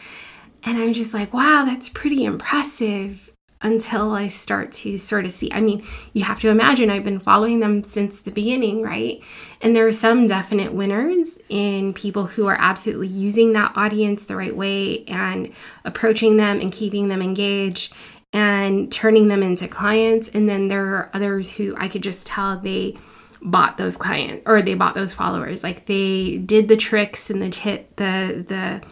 And 0.62 0.78
I'm 0.78 0.92
just 0.92 1.12
like, 1.12 1.34
wow, 1.34 1.64
that's 1.66 1.88
pretty 1.88 2.24
impressive 2.24 3.33
until 3.64 4.12
I 4.12 4.28
start 4.28 4.70
to 4.72 4.98
sort 4.98 5.24
of 5.24 5.32
see. 5.32 5.50
I 5.50 5.60
mean, 5.60 5.84
you 6.12 6.22
have 6.22 6.38
to 6.40 6.50
imagine 6.50 6.90
I've 6.90 7.02
been 7.02 7.18
following 7.18 7.60
them 7.60 7.82
since 7.82 8.20
the 8.20 8.30
beginning, 8.30 8.82
right? 8.82 9.22
And 9.62 9.74
there 9.74 9.86
are 9.86 9.92
some 9.92 10.26
definite 10.26 10.74
winners 10.74 11.38
in 11.48 11.94
people 11.94 12.26
who 12.26 12.46
are 12.46 12.58
absolutely 12.60 13.08
using 13.08 13.54
that 13.54 13.72
audience 13.74 14.26
the 14.26 14.36
right 14.36 14.54
way 14.54 15.04
and 15.06 15.52
approaching 15.84 16.36
them 16.36 16.60
and 16.60 16.70
keeping 16.70 17.08
them 17.08 17.22
engaged 17.22 17.94
and 18.34 18.92
turning 18.92 19.28
them 19.28 19.42
into 19.42 19.66
clients. 19.66 20.28
And 20.28 20.46
then 20.46 20.68
there 20.68 20.94
are 20.94 21.10
others 21.14 21.56
who 21.56 21.74
I 21.78 21.88
could 21.88 22.02
just 22.02 22.26
tell 22.26 22.58
they 22.58 22.98
bought 23.40 23.78
those 23.78 23.96
clients 23.96 24.42
or 24.46 24.60
they 24.60 24.74
bought 24.74 24.94
those 24.94 25.14
followers. 25.14 25.62
Like 25.62 25.86
they 25.86 26.36
did 26.36 26.68
the 26.68 26.76
tricks 26.76 27.30
and 27.30 27.40
the 27.40 27.48
tip, 27.48 27.96
the 27.96 28.44
the 28.46 28.86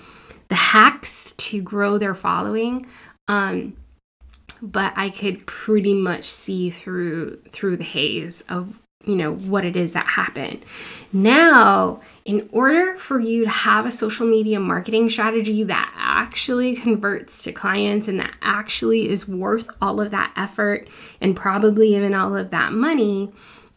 the 0.48 0.54
hacks 0.54 1.32
to 1.32 1.60
grow 1.60 1.98
their 1.98 2.14
following. 2.14 2.86
Um, 3.28 3.76
but 4.62 4.92
I 4.96 5.10
could 5.10 5.44
pretty 5.46 5.92
much 5.92 6.24
see 6.24 6.70
through 6.70 7.42
through 7.48 7.76
the 7.76 7.84
haze 7.84 8.42
of 8.48 8.78
you 9.04 9.16
know 9.16 9.34
what 9.34 9.64
it 9.64 9.76
is 9.76 9.92
that 9.94 10.06
happened. 10.06 10.64
Now, 11.12 12.00
in 12.24 12.48
order 12.52 12.96
for 12.96 13.18
you 13.18 13.44
to 13.44 13.50
have 13.50 13.84
a 13.84 13.90
social 13.90 14.26
media 14.26 14.60
marketing 14.60 15.10
strategy 15.10 15.64
that 15.64 15.92
actually 15.96 16.76
converts 16.76 17.42
to 17.42 17.52
clients 17.52 18.06
and 18.06 18.20
that 18.20 18.34
actually 18.42 19.08
is 19.08 19.26
worth 19.26 19.68
all 19.80 20.00
of 20.00 20.12
that 20.12 20.32
effort 20.36 20.88
and 21.20 21.34
probably 21.34 21.96
even 21.96 22.14
all 22.14 22.36
of 22.36 22.50
that 22.50 22.72
money, 22.72 23.32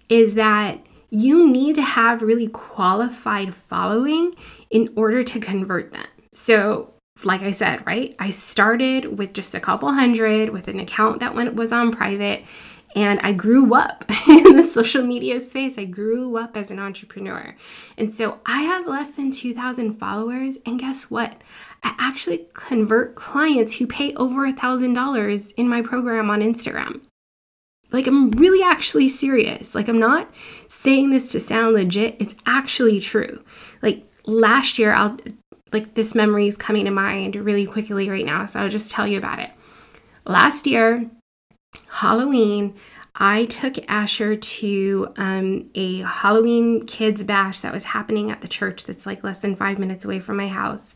is 0.10 0.36
that 0.36 0.86
you 1.10 1.50
need 1.50 1.76
to 1.76 1.82
have 1.82 2.22
really 2.22 2.48
qualified 2.48 3.54
following 3.54 4.36
in 4.70 4.90
order 4.96 5.24
to 5.24 5.40
convert 5.40 5.92
them. 5.92 6.06
So, 6.34 6.95
like 7.24 7.42
I 7.42 7.52
said, 7.52 7.86
right? 7.86 8.16
I 8.20 8.30
started 8.30 9.18
with 9.18 9.34
just 9.34 9.56
a 9.56 9.60
couple 9.60 9.92
hundred 9.92 10.50
with 10.50 10.68
an 10.68 10.80
account 10.80 11.22
that 11.22 11.34
went 11.34 11.56
was 11.56 11.72
on 11.72 11.92
private 11.92 12.44
and 12.96 13.20
I 13.20 13.34
grew 13.34 13.74
up 13.76 14.06
in 14.28 14.56
the 14.56 14.64
social 14.64 15.04
media 15.04 15.40
space. 15.40 15.78
I 15.78 15.86
grew 15.86 16.38
up 16.38 16.56
as 16.56 16.72
an 16.72 16.80
entrepreneur. 16.80 17.54
And 17.98 18.12
so 18.12 18.40
I 18.46 18.62
have 18.62 18.88
less 18.88 19.10
than 19.10 19.32
2,000 19.32 20.00
followers. 20.00 20.58
And 20.66 20.80
guess 20.80 21.12
what? 21.12 21.42
I 21.84 21.94
actually 22.00 22.48
convert 22.54 23.16
clients 23.16 23.74
who 23.76 23.86
pay 23.86 24.16
over 24.16 24.46
a 24.46 24.54
$1,000 24.54 25.54
in 25.58 25.68
my 25.68 25.82
program 25.82 26.30
on 26.30 26.40
Instagram. 26.40 27.02
Like, 27.92 28.08
I'm 28.08 28.32
really 28.32 28.64
actually 28.64 29.10
serious. 29.10 29.76
Like, 29.76 29.88
I'm 29.88 30.00
not 30.00 30.34
saying 30.68 31.12
this 31.12 31.32
to 31.34 31.40
sound 31.40 31.76
legit, 31.76 32.16
it's 32.20 32.36
actually 32.46 33.00
true. 33.00 33.44
Like, 33.82 34.06
last 34.26 34.80
year, 34.80 34.94
I'll 34.94 35.18
like 35.76 35.94
this 35.94 36.16
memory 36.16 36.48
is 36.48 36.58
coming 36.58 36.86
to 36.86 36.92
mind 36.92 37.36
really 37.36 37.66
quickly 37.66 38.10
right 38.10 38.26
now, 38.26 38.46
so 38.46 38.62
I'll 38.62 38.70
just 38.70 38.92
tell 38.92 39.06
you 39.06 39.18
about 39.18 39.40
it. 39.40 39.52
Last 40.26 40.66
year, 40.66 41.10
Halloween, 41.90 42.76
I 43.18 43.46
took 43.46 43.76
Asher 43.90 44.36
to 44.36 45.08
um, 45.18 45.70
a 45.76 46.02
Halloween 46.02 46.86
kids 46.86 47.24
bash 47.24 47.62
that 47.62 47.74
was 47.74 47.86
happening 47.86 48.32
at 48.32 48.42
the 48.42 48.48
church 48.48 48.84
that's 48.84 49.06
like 49.06 49.24
less 49.24 49.40
than 49.40 49.56
five 49.56 49.80
minutes 49.80 50.04
away 50.04 50.20
from 50.20 50.38
my 50.38 50.48
house. 50.48 50.96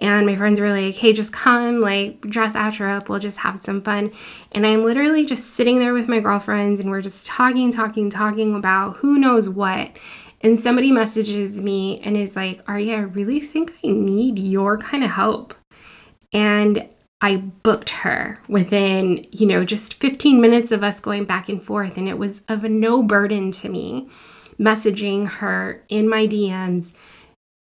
And 0.00 0.24
my 0.24 0.34
friends 0.34 0.58
were 0.58 0.70
like, 0.70 0.94
hey, 0.94 1.12
just 1.12 1.30
come, 1.30 1.80
like, 1.80 2.22
dress 2.22 2.54
Asher 2.54 2.86
up, 2.86 3.10
we'll 3.10 3.18
just 3.18 3.36
have 3.38 3.58
some 3.58 3.82
fun. 3.82 4.10
And 4.52 4.66
I'm 4.66 4.82
literally 4.82 5.26
just 5.26 5.52
sitting 5.52 5.78
there 5.78 5.92
with 5.92 6.08
my 6.08 6.20
girlfriends 6.20 6.80
and 6.80 6.90
we're 6.90 7.02
just 7.02 7.26
talking, 7.26 7.70
talking, 7.70 8.08
talking 8.08 8.54
about 8.54 8.96
who 8.96 9.18
knows 9.18 9.46
what. 9.50 9.90
And 10.42 10.58
somebody 10.58 10.90
messages 10.90 11.60
me 11.60 12.00
and 12.00 12.16
is 12.16 12.34
like, 12.34 12.62
Aria, 12.68 12.96
I 12.96 13.00
really 13.00 13.40
think 13.40 13.72
I 13.84 13.88
need 13.88 14.38
your 14.38 14.78
kind 14.78 15.04
of 15.04 15.10
help. 15.10 15.54
And 16.32 16.88
I 17.20 17.36
booked 17.36 17.90
her 17.90 18.38
within, 18.48 19.26
you 19.30 19.46
know, 19.46 19.64
just 19.64 19.94
15 19.94 20.40
minutes 20.40 20.72
of 20.72 20.82
us 20.82 21.00
going 21.00 21.26
back 21.26 21.50
and 21.50 21.62
forth. 21.62 21.98
And 21.98 22.08
it 22.08 22.16
was 22.18 22.40
of 22.48 22.62
no 22.64 23.02
burden 23.02 23.50
to 23.52 23.68
me 23.68 24.08
messaging 24.58 25.26
her 25.26 25.82
in 25.88 26.08
my 26.08 26.26
DMs, 26.26 26.92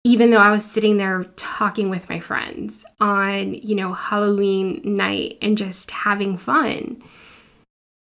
even 0.04 0.30
though 0.30 0.38
I 0.38 0.50
was 0.50 0.64
sitting 0.64 0.96
there 0.96 1.24
talking 1.36 1.90
with 1.90 2.08
my 2.08 2.20
friends 2.20 2.84
on, 3.00 3.54
you 3.54 3.74
know, 3.74 3.92
Halloween 3.92 4.80
night 4.84 5.38
and 5.40 5.56
just 5.58 5.90
having 5.90 6.36
fun. 6.36 7.02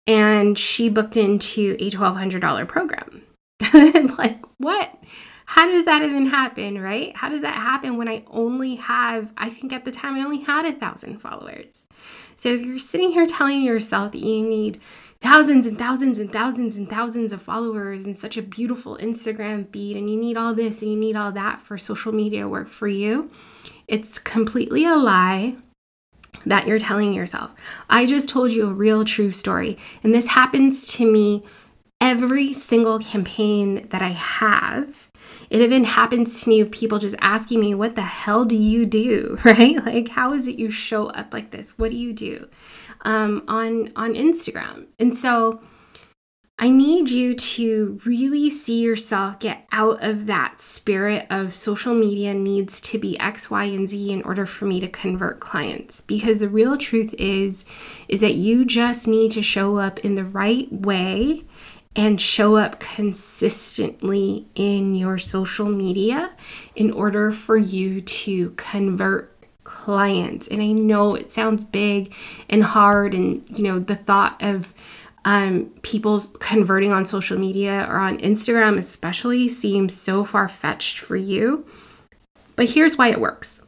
And 0.06 0.58
she 0.58 0.88
booked 0.88 1.16
into 1.16 1.76
a 1.80 1.90
$1,200 1.90 2.68
program. 2.68 3.22
like, 4.18 4.44
what? 4.58 4.98
how 5.46 5.70
does 5.70 5.84
that 5.84 6.02
even 6.02 6.26
happen, 6.26 6.80
right? 6.80 7.14
How 7.16 7.28
does 7.28 7.42
that 7.42 7.54
happen 7.54 7.96
when 7.96 8.08
I 8.08 8.24
only 8.28 8.76
have, 8.76 9.32
I 9.36 9.50
think 9.50 9.72
at 9.72 9.84
the 9.84 9.90
time 9.90 10.16
I 10.16 10.20
only 10.20 10.40
had 10.40 10.64
a 10.64 10.72
thousand 10.72 11.18
followers? 11.18 11.84
So 12.34 12.48
if 12.48 12.62
you're 12.62 12.78
sitting 12.78 13.12
here 13.12 13.26
telling 13.26 13.62
yourself 13.62 14.12
that 14.12 14.18
you 14.18 14.42
need 14.42 14.80
thousands 15.20 15.66
and 15.66 15.78
thousands 15.78 16.18
and 16.18 16.32
thousands 16.32 16.76
and 16.76 16.88
thousands 16.88 17.32
of 17.32 17.42
followers 17.42 18.04
and 18.04 18.16
such 18.16 18.36
a 18.36 18.42
beautiful 18.42 18.96
Instagram 18.96 19.70
feed, 19.70 19.96
and 19.96 20.10
you 20.10 20.16
need 20.16 20.36
all 20.36 20.54
this 20.54 20.80
and 20.82 20.90
you 20.90 20.98
need 20.98 21.16
all 21.16 21.32
that 21.32 21.60
for 21.60 21.76
social 21.76 22.12
media 22.12 22.48
work 22.48 22.68
for 22.68 22.88
you, 22.88 23.30
it's 23.86 24.18
completely 24.18 24.84
a 24.86 24.96
lie 24.96 25.56
that 26.46 26.66
you're 26.66 26.78
telling 26.78 27.14
yourself. 27.14 27.54
I 27.88 28.06
just 28.06 28.28
told 28.28 28.50
you 28.50 28.66
a 28.66 28.72
real 28.72 29.04
true 29.04 29.30
story, 29.30 29.76
and 30.02 30.14
this 30.14 30.28
happens 30.28 30.88
to 30.94 31.10
me 31.10 31.44
every 32.04 32.52
single 32.52 32.98
campaign 32.98 33.88
that 33.88 34.02
I 34.02 34.10
have 34.10 35.10
it 35.50 35.60
even 35.60 35.84
happens 35.84 36.42
to 36.42 36.48
me 36.48 36.62
with 36.62 36.72
people 36.72 36.98
just 36.98 37.14
asking 37.20 37.60
me, 37.60 37.74
What 37.74 37.94
the 37.94 38.02
hell 38.02 38.44
do 38.44 38.56
you 38.56 38.86
do? 38.86 39.38
Right? 39.44 39.76
Like, 39.84 40.08
how 40.08 40.32
is 40.32 40.48
it 40.48 40.58
you 40.58 40.70
show 40.70 41.06
up 41.06 41.32
like 41.32 41.50
this? 41.50 41.78
What 41.78 41.90
do 41.90 41.96
you 41.96 42.12
do 42.12 42.48
um, 43.02 43.42
on, 43.46 43.92
on 43.94 44.14
Instagram? 44.14 44.86
And 44.98 45.14
so, 45.16 45.60
I 46.56 46.70
need 46.70 47.10
you 47.10 47.34
to 47.34 48.00
really 48.04 48.48
see 48.48 48.80
yourself 48.80 49.40
get 49.40 49.66
out 49.72 50.02
of 50.02 50.26
that 50.26 50.60
spirit 50.60 51.26
of 51.28 51.52
social 51.52 51.94
media 51.94 52.32
needs 52.32 52.80
to 52.82 52.98
be 52.98 53.18
X, 53.18 53.50
Y, 53.50 53.64
and 53.64 53.88
Z 53.88 54.12
in 54.12 54.22
order 54.22 54.46
for 54.46 54.64
me 54.64 54.78
to 54.78 54.88
convert 54.88 55.40
clients. 55.40 56.00
Because 56.00 56.38
the 56.38 56.48
real 56.48 56.78
truth 56.78 57.12
is, 57.18 57.64
is 58.08 58.20
that 58.20 58.34
you 58.34 58.64
just 58.64 59.08
need 59.08 59.32
to 59.32 59.42
show 59.42 59.78
up 59.78 59.98
in 60.00 60.14
the 60.14 60.24
right 60.24 60.72
way 60.72 61.42
and 61.96 62.20
show 62.20 62.56
up 62.56 62.80
consistently 62.80 64.46
in 64.54 64.94
your 64.94 65.16
social 65.16 65.66
media 65.66 66.32
in 66.74 66.90
order 66.90 67.30
for 67.30 67.56
you 67.56 68.00
to 68.00 68.50
convert 68.52 69.30
clients. 69.62 70.48
And 70.48 70.60
I 70.60 70.72
know 70.72 71.14
it 71.14 71.32
sounds 71.32 71.62
big 71.62 72.14
and 72.48 72.62
hard, 72.62 73.14
and 73.14 73.44
you 73.56 73.64
know, 73.64 73.78
the 73.78 73.96
thought 73.96 74.42
of 74.42 74.74
um, 75.24 75.66
people 75.82 76.20
converting 76.38 76.92
on 76.92 77.04
social 77.06 77.38
media 77.38 77.86
or 77.88 77.96
on 77.96 78.18
Instagram, 78.18 78.76
especially, 78.76 79.48
seems 79.48 79.94
so 79.94 80.24
far 80.24 80.48
fetched 80.48 80.98
for 80.98 81.16
you. 81.16 81.66
But 82.56 82.70
here's 82.70 82.98
why 82.98 83.08
it 83.08 83.20
works. 83.20 83.60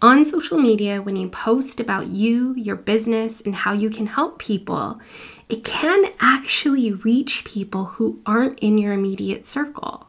On 0.00 0.24
social 0.24 0.58
media, 0.58 1.02
when 1.02 1.16
you 1.16 1.28
post 1.28 1.80
about 1.80 2.06
you, 2.06 2.54
your 2.54 2.76
business, 2.76 3.40
and 3.40 3.54
how 3.54 3.72
you 3.72 3.90
can 3.90 4.06
help 4.06 4.38
people, 4.38 5.00
it 5.48 5.64
can 5.64 6.12
actually 6.20 6.92
reach 6.92 7.44
people 7.44 7.84
who 7.84 8.20
aren't 8.26 8.58
in 8.58 8.78
your 8.78 8.92
immediate 8.92 9.46
circle. 9.46 10.08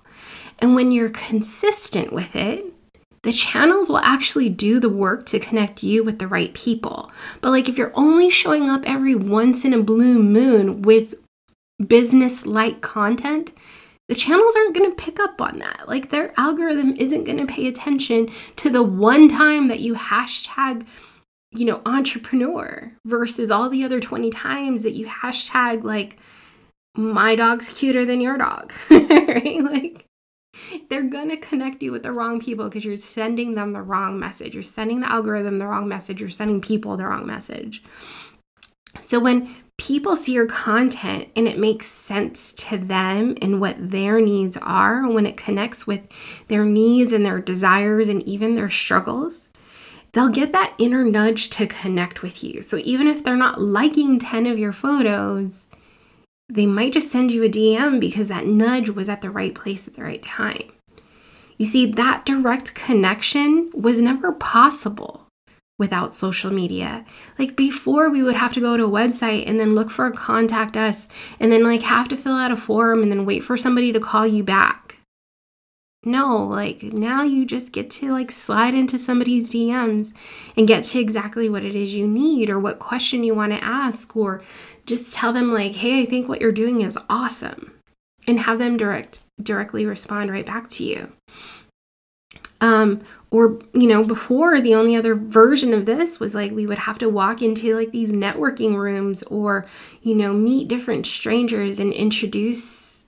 And 0.59 0.75
when 0.75 0.91
you're 0.91 1.09
consistent 1.09 2.11
with 2.11 2.35
it, 2.35 2.65
the 3.21 3.31
channels 3.33 3.89
will 3.89 3.99
actually 3.99 4.49
do 4.49 4.79
the 4.79 4.89
work 4.89 5.25
to 5.27 5.39
connect 5.39 5.83
you 5.83 6.03
with 6.03 6.19
the 6.19 6.27
right 6.27 6.53
people. 6.53 7.11
But 7.41 7.51
like 7.51 7.67
if 7.67 7.77
you're 7.77 7.91
only 7.93 8.29
showing 8.29 8.69
up 8.69 8.83
every 8.85 9.15
once 9.15 9.65
in 9.65 9.73
a 9.73 9.83
blue 9.83 10.19
moon 10.19 10.81
with 10.81 11.15
business 11.85 12.45
like 12.45 12.81
content, 12.81 13.51
the 14.07 14.15
channels 14.15 14.55
aren't 14.55 14.75
going 14.75 14.89
to 14.89 14.95
pick 14.95 15.19
up 15.19 15.41
on 15.41 15.59
that. 15.59 15.87
Like 15.87 16.09
their 16.09 16.33
algorithm 16.37 16.95
isn't 16.95 17.25
going 17.25 17.37
to 17.37 17.45
pay 17.45 17.67
attention 17.67 18.29
to 18.57 18.69
the 18.69 18.83
one 18.83 19.27
time 19.27 19.67
that 19.67 19.81
you 19.81 19.95
hashtag 19.95 20.85
you 21.51 21.65
know, 21.65 21.81
entrepreneur 21.85 22.91
versus 23.05 23.49
all 23.49 23.69
the 23.69 23.83
other 23.83 23.99
20 23.99 24.29
times 24.29 24.83
that 24.83 24.93
you 24.93 25.07
hashtag 25.07 25.83
like 25.83 26.17
my 26.95 27.35
dog's 27.35 27.69
cuter 27.69 28.05
than 28.05 28.21
your 28.21 28.37
dog, 28.37 28.73
right? 28.89 29.63
Like 29.63 30.05
they're 30.89 31.03
going 31.03 31.29
to 31.29 31.37
connect 31.37 31.81
you 31.81 31.91
with 31.91 32.03
the 32.03 32.11
wrong 32.11 32.39
people 32.39 32.65
because 32.65 32.85
you're 32.85 32.97
sending 32.97 33.55
them 33.55 33.73
the 33.73 33.81
wrong 33.81 34.19
message. 34.19 34.53
You're 34.53 34.63
sending 34.63 34.99
the 34.99 35.11
algorithm 35.11 35.57
the 35.57 35.67
wrong 35.67 35.87
message. 35.87 36.19
You're 36.19 36.29
sending 36.29 36.61
people 36.61 36.97
the 36.97 37.05
wrong 37.05 37.25
message. 37.25 37.83
So 39.01 39.19
when 39.19 39.55
people 39.77 40.15
see 40.15 40.33
your 40.33 40.47
content 40.47 41.29
and 41.35 41.47
it 41.47 41.57
makes 41.57 41.85
sense 41.85 42.53
to 42.53 42.77
them 42.77 43.37
and 43.41 43.61
what 43.61 43.91
their 43.91 44.19
needs 44.19 44.57
are, 44.57 45.07
when 45.07 45.25
it 45.25 45.37
connects 45.37 45.87
with 45.87 46.01
their 46.47 46.65
needs 46.65 47.13
and 47.13 47.25
their 47.25 47.39
desires 47.39 48.09
and 48.09 48.21
even 48.23 48.55
their 48.55 48.69
struggles, 48.69 49.48
they'll 50.11 50.29
get 50.29 50.51
that 50.51 50.73
inner 50.77 51.03
nudge 51.03 51.49
to 51.51 51.67
connect 51.67 52.21
with 52.21 52.43
you. 52.43 52.61
So 52.61 52.77
even 52.77 53.07
if 53.07 53.23
they're 53.23 53.35
not 53.35 53.61
liking 53.61 54.19
10 54.19 54.45
of 54.45 54.59
your 54.59 54.71
photos, 54.71 55.69
they 56.47 56.65
might 56.65 56.93
just 56.93 57.11
send 57.11 57.31
you 57.31 57.43
a 57.43 57.49
DM 57.49 57.99
because 57.99 58.27
that 58.29 58.45
nudge 58.45 58.89
was 58.89 59.07
at 59.07 59.21
the 59.21 59.29
right 59.29 59.53
place 59.53 59.87
at 59.87 59.93
the 59.93 60.03
right 60.03 60.21
time. 60.21 60.71
You 61.57 61.65
see, 61.65 61.85
that 61.85 62.25
direct 62.25 62.73
connection 62.73 63.69
was 63.73 64.01
never 64.01 64.31
possible 64.31 65.27
without 65.77 66.13
social 66.13 66.51
media. 66.51 67.05
Like 67.37 67.55
before, 67.55 68.09
we 68.09 68.23
would 68.23 68.35
have 68.35 68.53
to 68.53 68.59
go 68.61 68.77
to 68.77 68.85
a 68.85 68.89
website 68.89 69.47
and 69.47 69.59
then 69.59 69.75
look 69.75 69.89
for 69.89 70.05
a 70.05 70.11
contact 70.11 70.75
us 70.75 71.07
and 71.39 71.51
then 71.51 71.63
like 71.63 71.81
have 71.81 72.07
to 72.09 72.17
fill 72.17 72.33
out 72.33 72.51
a 72.51 72.57
form 72.57 73.01
and 73.03 73.11
then 73.11 73.25
wait 73.25 73.43
for 73.43 73.57
somebody 73.57 73.91
to 73.91 73.99
call 73.99 74.25
you 74.25 74.43
back. 74.43 74.88
No, 76.03 76.45
like 76.45 76.81
now 76.81 77.23
you 77.23 77.45
just 77.45 77.73
get 77.73 77.89
to 77.91 78.13
like 78.13 78.31
slide 78.31 78.73
into 78.73 78.97
somebody's 78.97 79.49
DMs 79.49 80.13
and 80.55 80.67
get 80.67 80.85
to 80.85 80.99
exactly 80.99 81.49
what 81.49 81.65
it 81.65 81.75
is 81.75 81.93
you 81.93 82.07
need 82.07 82.49
or 82.49 82.57
what 82.57 82.79
question 82.79 83.23
you 83.23 83.35
want 83.35 83.51
to 83.51 83.63
ask 83.63 84.15
or 84.15 84.41
just 84.85 85.13
tell 85.13 85.33
them 85.33 85.51
like, 85.53 85.73
"Hey, 85.73 86.01
I 86.01 86.05
think 86.05 86.29
what 86.29 86.39
you're 86.39 86.53
doing 86.53 86.81
is 86.81 86.97
awesome." 87.09 87.73
And 88.27 88.39
have 88.41 88.59
them 88.59 88.77
direct 88.77 89.23
directly 89.41 89.85
respond 89.85 90.31
right 90.31 90.45
back 90.45 90.69
to 90.69 90.83
you. 90.85 91.11
Um 92.61 93.01
or 93.31 93.59
you 93.73 93.87
know, 93.87 94.03
before 94.03 94.61
the 94.61 94.75
only 94.75 94.95
other 94.95 95.15
version 95.15 95.73
of 95.73 95.85
this 95.85 96.19
was 96.19 96.33
like 96.33 96.51
we 96.53 96.65
would 96.65 96.79
have 96.79 96.97
to 96.99 97.09
walk 97.09 97.41
into 97.41 97.75
like 97.75 97.91
these 97.91 98.11
networking 98.13 98.75
rooms 98.75 99.21
or 99.23 99.65
you 100.01 100.15
know, 100.15 100.31
meet 100.31 100.69
different 100.69 101.05
strangers 101.05 101.77
and 101.77 101.91
introduce 101.91 102.98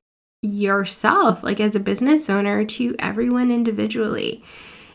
yourself, 0.41 1.43
like 1.43 1.59
as 1.59 1.75
a 1.75 1.79
business 1.79 2.29
owner, 2.29 2.65
to 2.65 2.95
everyone 2.99 3.51
individually. 3.51 4.43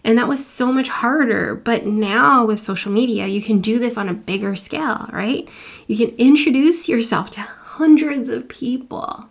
And 0.04 0.16
that 0.18 0.28
was 0.28 0.46
so 0.46 0.72
much 0.72 0.88
harder. 0.88 1.54
But 1.54 1.87
now 1.87 2.46
with 2.46 2.61
social 2.61 2.92
media, 2.92 3.26
you 3.26 3.42
can 3.42 3.61
do 3.61 3.78
this 3.78 3.96
on 3.96 4.09
a 4.09 4.14
bigger 4.14 4.54
scale, 4.54 5.09
right? 5.12 5.48
You 5.87 5.96
can 5.96 6.16
introduce 6.16 6.88
yourself 6.88 7.30
to 7.32 7.40
hundreds 7.40 8.28
of 8.28 8.48
people 8.48 9.28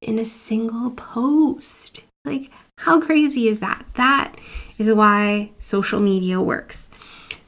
in 0.00 0.18
a 0.18 0.24
single 0.24 0.90
post. 0.90 2.02
Like, 2.24 2.50
how 2.78 3.00
crazy 3.00 3.48
is 3.48 3.60
that? 3.60 3.84
That 3.94 4.34
is 4.78 4.92
why 4.92 5.50
social 5.58 6.00
media 6.00 6.40
works. 6.40 6.88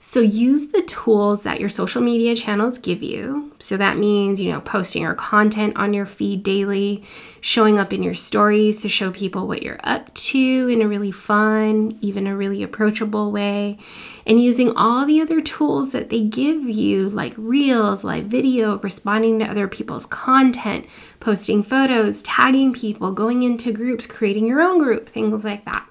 So 0.08 0.20
use 0.20 0.68
the 0.68 0.82
tools 0.82 1.42
that 1.42 1.58
your 1.58 1.68
social 1.68 2.00
media 2.00 2.36
channels 2.36 2.78
give 2.78 3.02
you. 3.02 3.50
So 3.58 3.76
that 3.76 3.98
means, 3.98 4.40
you 4.40 4.52
know, 4.52 4.60
posting 4.60 5.02
your 5.02 5.16
content 5.16 5.76
on 5.76 5.92
your 5.92 6.06
feed 6.06 6.44
daily, 6.44 7.02
showing 7.40 7.76
up 7.76 7.92
in 7.92 8.04
your 8.04 8.14
stories 8.14 8.80
to 8.82 8.88
show 8.88 9.10
people 9.10 9.48
what 9.48 9.64
you're 9.64 9.80
up 9.82 10.14
to 10.14 10.68
in 10.68 10.80
a 10.80 10.86
really 10.86 11.10
fun, 11.10 11.98
even 12.00 12.28
a 12.28 12.36
really 12.36 12.62
approachable 12.62 13.32
way, 13.32 13.78
and 14.24 14.40
using 14.40 14.72
all 14.76 15.06
the 15.06 15.20
other 15.20 15.40
tools 15.40 15.90
that 15.90 16.08
they 16.08 16.20
give 16.20 16.62
you, 16.62 17.08
like 17.08 17.34
reels, 17.36 18.04
live 18.04 18.26
video, 18.26 18.78
responding 18.78 19.40
to 19.40 19.50
other 19.50 19.66
people's 19.66 20.06
content, 20.06 20.86
posting 21.18 21.64
photos, 21.64 22.22
tagging 22.22 22.72
people, 22.72 23.10
going 23.10 23.42
into 23.42 23.72
groups, 23.72 24.06
creating 24.06 24.46
your 24.46 24.60
own 24.60 24.78
group, 24.78 25.08
things 25.08 25.44
like 25.44 25.64
that. 25.64 25.90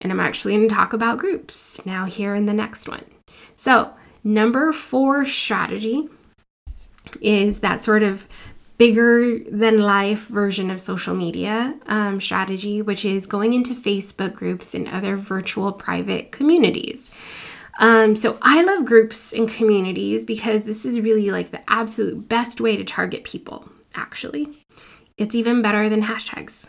And 0.00 0.10
I'm 0.10 0.18
actually 0.18 0.56
going 0.56 0.68
to 0.68 0.74
talk 0.74 0.92
about 0.92 1.18
groups 1.18 1.80
now 1.86 2.06
here 2.06 2.34
in 2.34 2.46
the 2.46 2.54
next 2.54 2.88
one. 2.88 3.04
So, 3.60 3.92
number 4.24 4.72
four 4.72 5.26
strategy 5.26 6.08
is 7.20 7.60
that 7.60 7.82
sort 7.82 8.02
of 8.02 8.26
bigger 8.78 9.38
than 9.40 9.76
life 9.76 10.28
version 10.28 10.70
of 10.70 10.80
social 10.80 11.14
media 11.14 11.78
um, 11.84 12.22
strategy, 12.22 12.80
which 12.80 13.04
is 13.04 13.26
going 13.26 13.52
into 13.52 13.74
Facebook 13.74 14.32
groups 14.32 14.72
and 14.72 14.88
other 14.88 15.14
virtual 15.14 15.72
private 15.72 16.32
communities. 16.32 17.10
Um, 17.78 18.16
so 18.16 18.38
I 18.40 18.62
love 18.62 18.86
groups 18.86 19.30
and 19.34 19.46
communities 19.46 20.24
because 20.24 20.62
this 20.62 20.86
is 20.86 20.98
really 20.98 21.30
like 21.30 21.50
the 21.50 21.60
absolute 21.70 22.30
best 22.30 22.62
way 22.62 22.78
to 22.78 22.84
target 22.84 23.24
people, 23.24 23.68
actually. 23.94 24.48
It's 25.20 25.34
even 25.34 25.60
better 25.60 25.90
than 25.90 26.02
hashtags. 26.02 26.64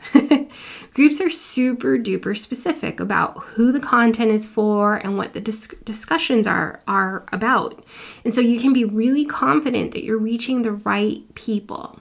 Groups 0.93 1.21
are 1.21 1.29
super 1.29 1.97
duper 1.97 2.37
specific 2.37 2.99
about 2.99 3.37
who 3.39 3.71
the 3.71 3.79
content 3.79 4.29
is 4.29 4.45
for 4.45 4.97
and 4.97 5.17
what 5.17 5.31
the 5.31 5.39
dis- 5.39 5.73
discussions 5.85 6.45
are 6.45 6.81
are 6.85 7.25
about. 7.31 7.81
And 8.25 8.35
so 8.35 8.41
you 8.41 8.59
can 8.59 8.73
be 8.73 8.83
really 8.83 9.23
confident 9.23 9.93
that 9.93 10.03
you're 10.03 10.17
reaching 10.17 10.61
the 10.61 10.73
right 10.73 11.23
people 11.33 11.97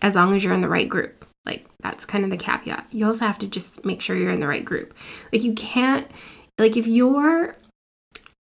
as 0.00 0.14
long 0.14 0.34
as 0.34 0.42
you're 0.42 0.54
in 0.54 0.60
the 0.60 0.70
right 0.70 0.88
group. 0.88 1.26
Like 1.44 1.66
that's 1.82 2.06
kind 2.06 2.24
of 2.24 2.30
the 2.30 2.38
caveat. 2.38 2.86
You 2.90 3.06
also 3.06 3.26
have 3.26 3.38
to 3.40 3.46
just 3.46 3.84
make 3.84 4.00
sure 4.00 4.16
you're 4.16 4.30
in 4.30 4.40
the 4.40 4.48
right 4.48 4.64
group. 4.64 4.96
Like 5.34 5.42
you 5.42 5.52
can't 5.52 6.10
like 6.58 6.78
if 6.78 6.86
you're 6.86 7.56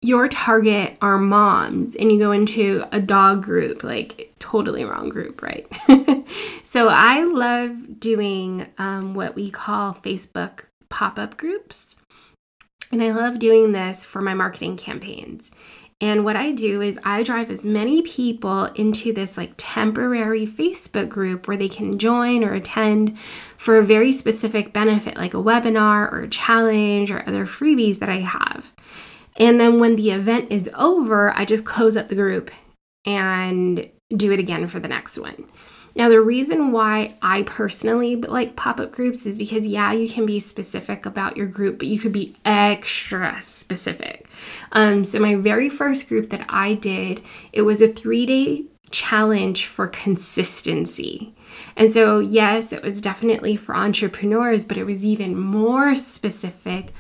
your 0.03 0.27
target 0.27 0.99
are 1.01 1.17
moms 1.17 1.95
and 1.95 2.11
you 2.11 2.19
go 2.19 2.33
into 2.33 2.85
a 2.91 3.01
dog 3.01 3.43
group, 3.43 3.85
like 3.85 4.35
totally 4.41 4.85
wrong 4.85 5.09
group, 5.09 5.41
right? 5.43 5.67
so 6.65 6.89
I 6.89 7.23
love 7.23 8.01
doing 8.01 8.67
um, 8.79 9.15
what 9.15 9.37
we 9.37 9.51
call 9.51 9.95
Facebook 9.95 10.65
pop 10.89 11.21
up 11.21 11.37
groups. 11.37 11.95
And 12.91 13.03
I 13.03 13.13
love 13.13 13.39
doing 13.39 13.73
this 13.73 14.05
for 14.05 14.21
my 14.21 14.35
marketing 14.35 14.77
campaigns. 14.77 15.53
And 16.01 16.25
what 16.25 16.35
I 16.35 16.51
do 16.51 16.83
is 16.83 16.99
I 17.05 17.23
drive 17.23 17.49
as 17.49 17.65
many 17.65 18.03
people 18.03 18.65
into 18.65 19.13
this 19.13 19.37
like 19.37 19.53
temporary 19.57 20.49
Facebook 20.49 21.09
group 21.09 21.47
where 21.47 21.57
they 21.57 21.69
can 21.69 21.97
join 21.97 22.43
or 22.43 22.55
attend 22.55 23.17
for 23.57 23.79
a 23.79 23.85
very 23.85 24.11
specific 24.11 24.73
benefit, 24.73 25.17
like 25.17 25.33
a 25.33 25.37
webinar 25.37 26.13
or 26.13 26.23
a 26.23 26.29
challenge 26.29 27.13
or 27.13 27.23
other 27.29 27.47
freebies 27.47 28.01
that 28.01 28.09
I 28.09 28.19
have. 28.19 28.73
And 29.37 29.59
then 29.59 29.79
when 29.79 29.97
the 29.97 30.11
event 30.11 30.51
is 30.51 30.71
over, 30.77 31.37
I 31.37 31.45
just 31.45 31.65
close 31.65 31.97
up 31.97 32.09
the 32.09 32.15
group 32.15 32.51
and 33.05 33.91
do 34.15 34.31
it 34.33 34.39
again 34.39 34.67
for 34.67 34.79
the 34.79 34.89
next 34.89 35.19
one. 35.19 35.47
Now, 35.95 36.09
the 36.09 36.21
reason 36.21 36.73
why 36.73 37.17
I 37.21 37.43
personally 37.43 38.17
like 38.17 38.57
pop 38.57 38.81
up 38.81 38.93
groups 38.93 39.27
is 39.27 39.37
because, 39.37 39.67
yeah, 39.67 39.93
you 39.93 40.09
can 40.09 40.25
be 40.25 40.41
specific 40.41 41.05
about 41.05 41.37
your 41.37 41.47
group, 41.47 41.79
but 41.79 41.89
you 41.89 41.99
could 41.99 42.13
be 42.13 42.35
extra 42.47 43.39
specific. 43.43 44.27
Um, 44.73 45.05
so, 45.05 45.19
my 45.19 45.35
very 45.35 45.69
first 45.69 46.09
group 46.09 46.31
that 46.31 46.47
I 46.49 46.75
did, 46.75 47.21
it 47.53 47.63
was 47.63 47.83
a 47.83 47.89
three 47.89 48.25
day 48.25 48.65
challenge 48.91 49.67
for 49.67 49.87
consistency. 49.87 51.35
And 51.77 51.93
so, 51.93 52.21
yes, 52.21 52.73
it 52.73 52.83
was 52.83 53.01
definitely 53.01 53.57
for 53.57 53.77
entrepreneurs, 53.77 54.65
but 54.65 54.79
it 54.79 54.85
was 54.85 55.05
even 55.05 55.39
more 55.39 55.95
specific 55.95 56.93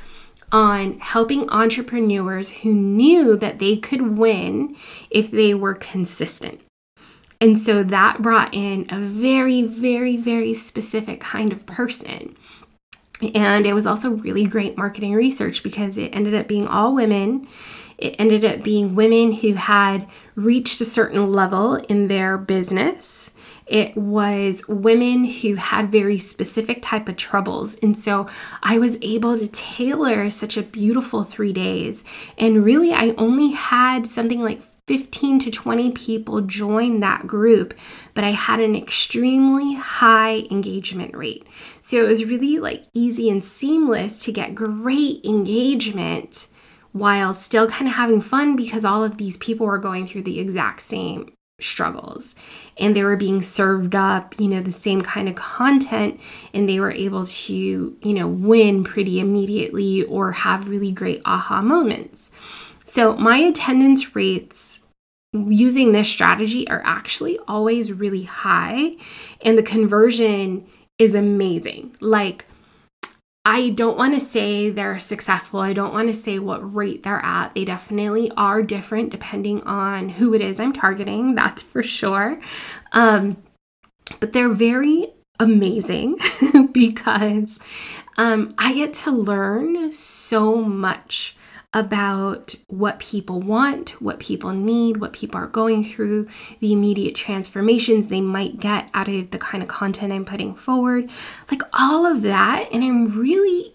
on 0.53 0.99
helping 1.01 1.49
entrepreneurs 1.51 2.51
who 2.51 2.73
knew 2.73 3.37
that 3.37 3.59
they 3.59 3.77
could 3.77 4.19
win 4.19 4.77
if 5.11 5.31
they 5.31 5.55
were 5.55 5.75
consistent. 5.75 6.61
And 7.41 7.61
so 7.61 7.83
that 7.83 8.23
brought 8.23 8.55
in 8.55 8.87
a 8.88 9.01
very, 9.01 9.62
very, 9.62 10.17
very 10.17 10.55
specific 10.55 11.19
kind 11.19 11.51
of 11.51 11.67
person. 11.67 12.37
And 13.35 13.67
it 13.67 13.73
was 13.73 13.85
also 13.85 14.11
really 14.11 14.45
great 14.45 14.77
marketing 14.77 15.15
research 15.15 15.65
because 15.65 15.99
it 15.99 16.15
ended 16.15 16.35
up 16.35 16.47
being 16.47 16.69
all 16.69 16.95
women. 16.95 17.49
It 17.99 18.15
ended 18.19 18.45
up 18.45 18.62
being 18.62 18.95
women 18.95 19.33
who 19.33 19.55
had 19.55 20.09
reached 20.37 20.81
a 20.81 20.85
certain 20.85 21.33
level 21.33 21.75
in 21.75 22.07
their 22.07 22.38
business 22.38 23.32
it 23.72 23.96
was 23.96 24.68
women 24.68 25.24
who 25.24 25.54
had 25.54 25.90
very 25.90 26.18
specific 26.18 26.80
type 26.82 27.08
of 27.08 27.16
troubles 27.16 27.74
and 27.76 27.98
so 27.98 28.26
i 28.62 28.78
was 28.78 28.98
able 29.02 29.37
to 29.37 29.48
tailor 29.48 30.28
such 30.30 30.56
a 30.56 30.62
beautiful 30.62 31.24
three 31.24 31.52
days 31.52 32.04
and 32.38 32.64
really 32.64 32.92
i 32.92 33.14
only 33.18 33.50
had 33.50 34.06
something 34.06 34.40
like 34.40 34.62
15 34.88 35.38
to 35.38 35.50
20 35.50 35.92
people 35.92 36.40
join 36.40 36.98
that 37.00 37.24
group, 37.24 37.72
but 38.14 38.24
I 38.24 38.30
had 38.30 38.58
an 38.58 38.74
extremely 38.74 39.74
high 39.74 40.38
engagement 40.50 41.16
rate. 41.16 41.46
So 41.80 42.04
it 42.04 42.08
was 42.08 42.24
really 42.24 42.58
like 42.58 42.85
easy 42.92 43.30
and 43.30 43.44
seamless 43.44 44.18
to 44.24 44.32
get 44.32 44.56
great 44.56 45.24
engagement 45.24 46.48
while 46.90 47.32
still 47.32 47.68
kind 47.68 47.87
of 47.87 47.94
having 47.94 48.20
fun 48.20 48.56
because 48.56 48.85
all 48.85 49.04
of 49.04 49.18
these 49.18 49.37
people 49.37 49.66
were 49.66 49.78
going 49.78 50.04
through 50.04 50.22
the 50.22 50.40
exact 50.40 50.80
same 50.80 51.32
struggles. 51.64 52.35
And 52.79 52.96
they 52.96 53.03
were 53.03 53.16
being 53.16 53.42
served 53.42 53.94
up 53.94 54.35
you 54.38 54.48
know 54.48 54.61
the 54.61 54.70
same 54.70 55.01
kind 55.01 55.29
of 55.29 55.35
content 55.35 56.20
and 56.55 56.68
they 56.68 56.81
were 56.81 56.92
able 56.92 57.25
to 57.25 57.55
you 57.55 58.14
know 58.14 58.27
win 58.27 58.85
pretty 58.85 59.20
immediately 59.20 60.05
or 60.05 60.33
have 60.33 60.68
really 60.68 60.92
great 60.92 61.22
aha 61.25 61.61
moments. 61.61 62.31
So 62.85 63.16
my 63.16 63.38
attendance 63.38 64.14
rates 64.14 64.81
using 65.33 65.92
this 65.92 66.09
strategy 66.09 66.68
are 66.68 66.83
actually 66.85 67.38
always 67.48 67.92
really 67.92 68.25
high 68.25 68.96
and 69.40 69.57
the 69.57 69.62
conversion 69.62 70.66
is 70.98 71.14
amazing. 71.14 71.94
Like 72.01 72.46
I 73.44 73.70
don't 73.70 73.98
want 73.98 74.14
to 74.14 74.20
say 74.20 74.70
they're 74.70 75.00
successful. 75.00 75.61
I 75.61 75.72
don't 75.72 75.92
want 75.92 76.09
to 76.09 76.14
say 76.14 76.38
what 76.38 76.74
rate 76.74 77.02
they're 77.02 77.24
at. 77.24 77.55
They 77.55 77.64
definitely 77.64 78.31
are 78.37 78.62
different 78.62 79.11
depending 79.11 79.62
on 79.62 80.11
who 80.11 80.33
it 80.33 80.40
is 80.40 80.61
I'm 80.61 80.72
targeting, 80.72 81.35
that's 81.35 81.62
for 81.62 81.83
sure. 81.83 82.40
Um, 82.92 83.42
but 84.20 84.33
they're 84.33 84.48
very 84.48 85.09
amazing 85.40 86.18
because 86.72 87.59
um, 88.16 88.55
I 88.59 88.74
get 88.74 88.94
to 88.94 89.11
learn 89.11 89.90
so 89.90 90.57
much 90.57 91.37
about 91.74 92.54
what 92.66 92.98
people 92.98 93.40
want, 93.40 93.90
what 94.00 94.18
people 94.20 94.52
need, 94.52 94.98
what 94.98 95.12
people 95.12 95.40
are 95.40 95.46
going 95.46 95.82
through, 95.82 96.28
the 96.61 96.72
immediate 96.72 97.14
transformations 97.14 98.08
they 98.08 98.20
might 98.20 98.61
get 98.61 98.90
out 98.92 99.08
of 99.08 99.30
the 99.30 99.38
kind 99.38 99.62
of 99.62 99.68
content 99.68 100.12
I'm 100.12 100.24
putting 100.24 100.54
forward, 100.54 101.11
like 101.50 101.62
all 101.72 102.04
of 102.04 102.22
that. 102.22 102.68
And 102.72 102.85
I'm 102.85 103.18
really 103.18 103.74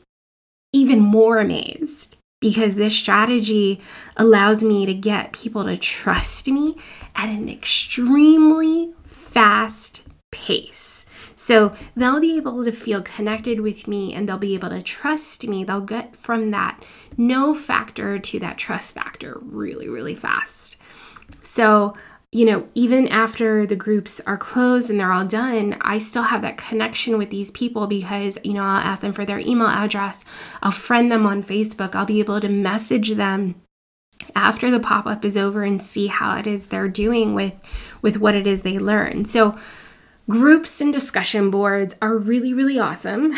even 0.74 1.00
more 1.00 1.40
amazed 1.40 2.18
because 2.40 2.76
this 2.76 2.96
strategy 2.96 3.82
allows 4.16 4.64
me 4.64 4.86
to 4.86 4.94
get 4.94 5.34
people 5.34 5.64
to 5.64 5.78
trust 5.78 6.48
me 6.48 6.78
at 7.16 7.30
an 7.30 7.50
extremely 7.50 8.94
fast 9.04 10.08
pace. 10.32 10.97
So 11.38 11.74
they'll 11.96 12.20
be 12.20 12.36
able 12.36 12.66
to 12.66 12.72
feel 12.72 13.04
connected 13.04 13.60
with 13.60 13.88
me 13.88 14.12
and 14.14 14.28
they'll 14.28 14.40
be 14.40 14.56
able 14.56 14.70
to 14.70 14.82
trust 14.82 15.48
me. 15.48 15.64
They'll 15.64 15.82
get 15.82 16.16
from 16.16 16.50
that 16.50 16.84
no 17.16 17.54
factor 17.54 18.18
to 18.18 18.40
that 18.40 18.58
trust 18.58 18.96
factor 18.96 19.38
really, 19.42 19.88
really 19.88 20.16
fast. 20.16 20.78
So, 21.42 21.96
you 22.32 22.44
know, 22.44 22.68
even 22.74 23.08
after 23.08 23.68
the 23.68 23.76
groups 23.76 24.20
are 24.26 24.36
closed 24.36 24.90
and 24.90 25.00
they're 25.00 25.12
all 25.12 25.28
done, 25.28 25.78
I 25.82 26.00
still 26.00 26.24
have 26.24 26.42
that 26.42 26.58
connection 26.58 27.20
with 27.20 27.30
these 27.30 27.52
people 27.52 27.86
because, 27.86 28.40
you 28.44 28.54
know, 28.54 28.64
I'll 28.64 28.82
ask 28.82 29.02
them 29.02 29.14
for 29.14 29.24
their 29.24 29.40
email 29.40 29.68
address, 29.68 30.26
I'll 30.64 30.72
friend 30.72 31.12
them 31.12 31.28
on 31.28 31.44
Facebook, 31.44 31.94
I'll 31.94 32.06
be 32.06 32.20
able 32.20 32.42
to 32.42 32.50
message 32.50 33.12
them 33.12 33.62
after 34.36 34.72
the 34.72 34.80
pop-up 34.80 35.24
is 35.24 35.38
over 35.38 35.64
and 35.64 35.82
see 35.82 36.08
how 36.08 36.36
it 36.38 36.48
is 36.48 36.68
they're 36.68 36.90
doing 36.90 37.36
with 37.36 37.54
with 38.02 38.18
what 38.18 38.36
it 38.36 38.48
is 38.48 38.64
they 38.64 38.80
learn. 38.80 39.24
So 39.26 39.58
Groups 40.30 40.82
and 40.82 40.92
discussion 40.92 41.50
boards 41.50 41.96
are 42.02 42.18
really, 42.18 42.54
really 42.54 42.78
awesome. 42.78 43.34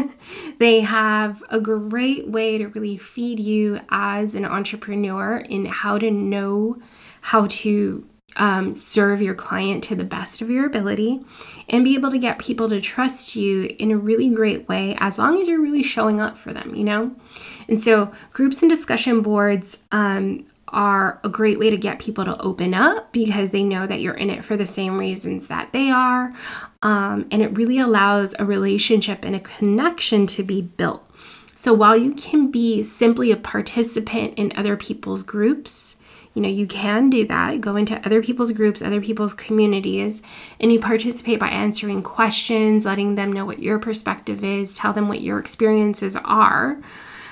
they 0.58 0.80
have 0.82 1.42
a 1.50 1.60
great 1.60 2.28
way 2.28 2.58
to 2.58 2.68
really 2.68 2.96
feed 2.96 3.40
you 3.40 3.78
as 3.88 4.36
an 4.36 4.44
entrepreneur 4.44 5.38
in 5.38 5.66
how 5.66 5.98
to 5.98 6.12
know 6.12 6.80
how 7.22 7.48
to 7.48 8.06
um, 8.36 8.72
serve 8.72 9.20
your 9.20 9.34
client 9.34 9.82
to 9.84 9.96
the 9.96 10.04
best 10.04 10.40
of 10.40 10.48
your 10.48 10.64
ability 10.64 11.20
and 11.68 11.82
be 11.82 11.94
able 11.94 12.10
to 12.10 12.18
get 12.18 12.38
people 12.38 12.68
to 12.68 12.80
trust 12.80 13.34
you 13.34 13.74
in 13.78 13.90
a 13.90 13.96
really 13.96 14.30
great 14.30 14.68
way 14.68 14.96
as 15.00 15.18
long 15.18 15.40
as 15.40 15.48
you're 15.48 15.60
really 15.60 15.82
showing 15.82 16.20
up 16.20 16.38
for 16.38 16.52
them, 16.52 16.74
you 16.74 16.84
know? 16.84 17.16
And 17.68 17.80
so, 17.80 18.12
groups 18.32 18.62
and 18.62 18.70
discussion 18.70 19.22
boards 19.22 19.82
um, 19.90 20.46
are 20.72 21.20
a 21.24 21.28
great 21.28 21.58
way 21.58 21.70
to 21.70 21.76
get 21.76 21.98
people 21.98 22.24
to 22.24 22.40
open 22.40 22.74
up 22.74 23.12
because 23.12 23.50
they 23.50 23.62
know 23.62 23.86
that 23.86 24.00
you're 24.00 24.14
in 24.14 24.30
it 24.30 24.44
for 24.44 24.56
the 24.56 24.66
same 24.66 24.98
reasons 24.98 25.48
that 25.48 25.72
they 25.72 25.90
are. 25.90 26.32
Um, 26.82 27.26
and 27.30 27.42
it 27.42 27.56
really 27.56 27.78
allows 27.78 28.34
a 28.38 28.44
relationship 28.44 29.24
and 29.24 29.34
a 29.34 29.40
connection 29.40 30.26
to 30.28 30.42
be 30.42 30.62
built. 30.62 31.04
So 31.54 31.74
while 31.74 31.96
you 31.96 32.14
can 32.14 32.50
be 32.50 32.82
simply 32.82 33.32
a 33.32 33.36
participant 33.36 34.34
in 34.36 34.52
other 34.56 34.76
people's 34.76 35.24
groups, 35.24 35.96
you 36.34 36.42
know, 36.42 36.48
you 36.48 36.68
can 36.68 37.10
do 37.10 37.26
that. 37.26 37.60
Go 37.60 37.74
into 37.74 38.04
other 38.06 38.22
people's 38.22 38.52
groups, 38.52 38.80
other 38.80 39.00
people's 39.00 39.34
communities, 39.34 40.22
and 40.60 40.70
you 40.70 40.78
participate 40.78 41.40
by 41.40 41.48
answering 41.48 42.00
questions, 42.02 42.84
letting 42.84 43.16
them 43.16 43.32
know 43.32 43.44
what 43.44 43.60
your 43.60 43.80
perspective 43.80 44.44
is, 44.44 44.72
tell 44.72 44.92
them 44.92 45.08
what 45.08 45.20
your 45.20 45.40
experiences 45.40 46.16
are. 46.24 46.78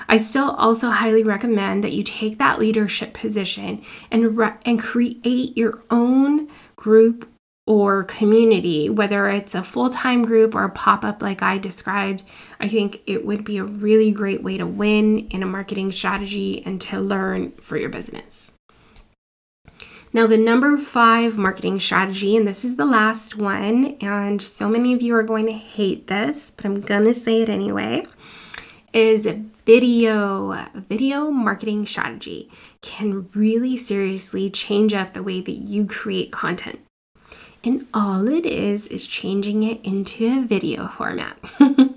I 0.08 0.16
still 0.16 0.50
also 0.50 0.90
highly 0.90 1.22
recommend 1.22 1.82
that 1.84 1.92
you 1.92 2.02
take 2.02 2.38
that 2.38 2.58
leadership 2.58 3.14
position 3.14 3.82
and 4.10 4.36
re- 4.36 4.54
and 4.64 4.78
create 4.78 5.56
your 5.56 5.82
own 5.90 6.48
group 6.76 7.28
or 7.66 8.04
community, 8.04 8.88
whether 8.88 9.28
it's 9.28 9.54
a 9.54 9.62
full 9.62 9.88
time 9.88 10.24
group 10.24 10.54
or 10.54 10.64
a 10.64 10.70
pop 10.70 11.04
up 11.04 11.20
like 11.20 11.42
I 11.42 11.58
described, 11.58 12.22
I 12.60 12.68
think 12.68 13.02
it 13.06 13.26
would 13.26 13.44
be 13.44 13.58
a 13.58 13.64
really 13.64 14.12
great 14.12 14.42
way 14.42 14.56
to 14.56 14.66
win 14.66 15.26
in 15.28 15.42
a 15.42 15.46
marketing 15.46 15.90
strategy 15.90 16.62
and 16.64 16.80
to 16.82 17.00
learn 17.00 17.52
for 17.60 17.76
your 17.76 17.88
business. 17.88 18.52
Now, 20.12 20.26
the 20.26 20.38
number 20.38 20.78
five 20.78 21.36
marketing 21.36 21.80
strategy, 21.80 22.36
and 22.36 22.46
this 22.46 22.64
is 22.64 22.76
the 22.76 22.86
last 22.86 23.36
one, 23.36 23.96
and 24.00 24.40
so 24.40 24.68
many 24.68 24.94
of 24.94 25.02
you 25.02 25.14
are 25.14 25.22
going 25.22 25.46
to 25.46 25.52
hate 25.52 26.06
this, 26.06 26.52
but 26.52 26.64
I'm 26.64 26.80
gonna 26.80 27.12
say 27.12 27.42
it 27.42 27.48
anyway, 27.48 28.06
is 28.94 29.26
video. 29.66 30.56
Video 30.74 31.30
marketing 31.30 31.86
strategy 31.86 32.48
can 32.80 33.28
really 33.34 33.76
seriously 33.76 34.48
change 34.48 34.94
up 34.94 35.12
the 35.12 35.22
way 35.22 35.40
that 35.40 35.56
you 35.56 35.84
create 35.84 36.30
content. 36.30 36.78
And 37.64 37.86
all 37.92 38.28
it 38.28 38.46
is 38.46 38.86
is 38.86 39.04
changing 39.04 39.64
it 39.64 39.84
into 39.84 40.24
a 40.24 40.46
video 40.46 40.86
format. 40.86 41.36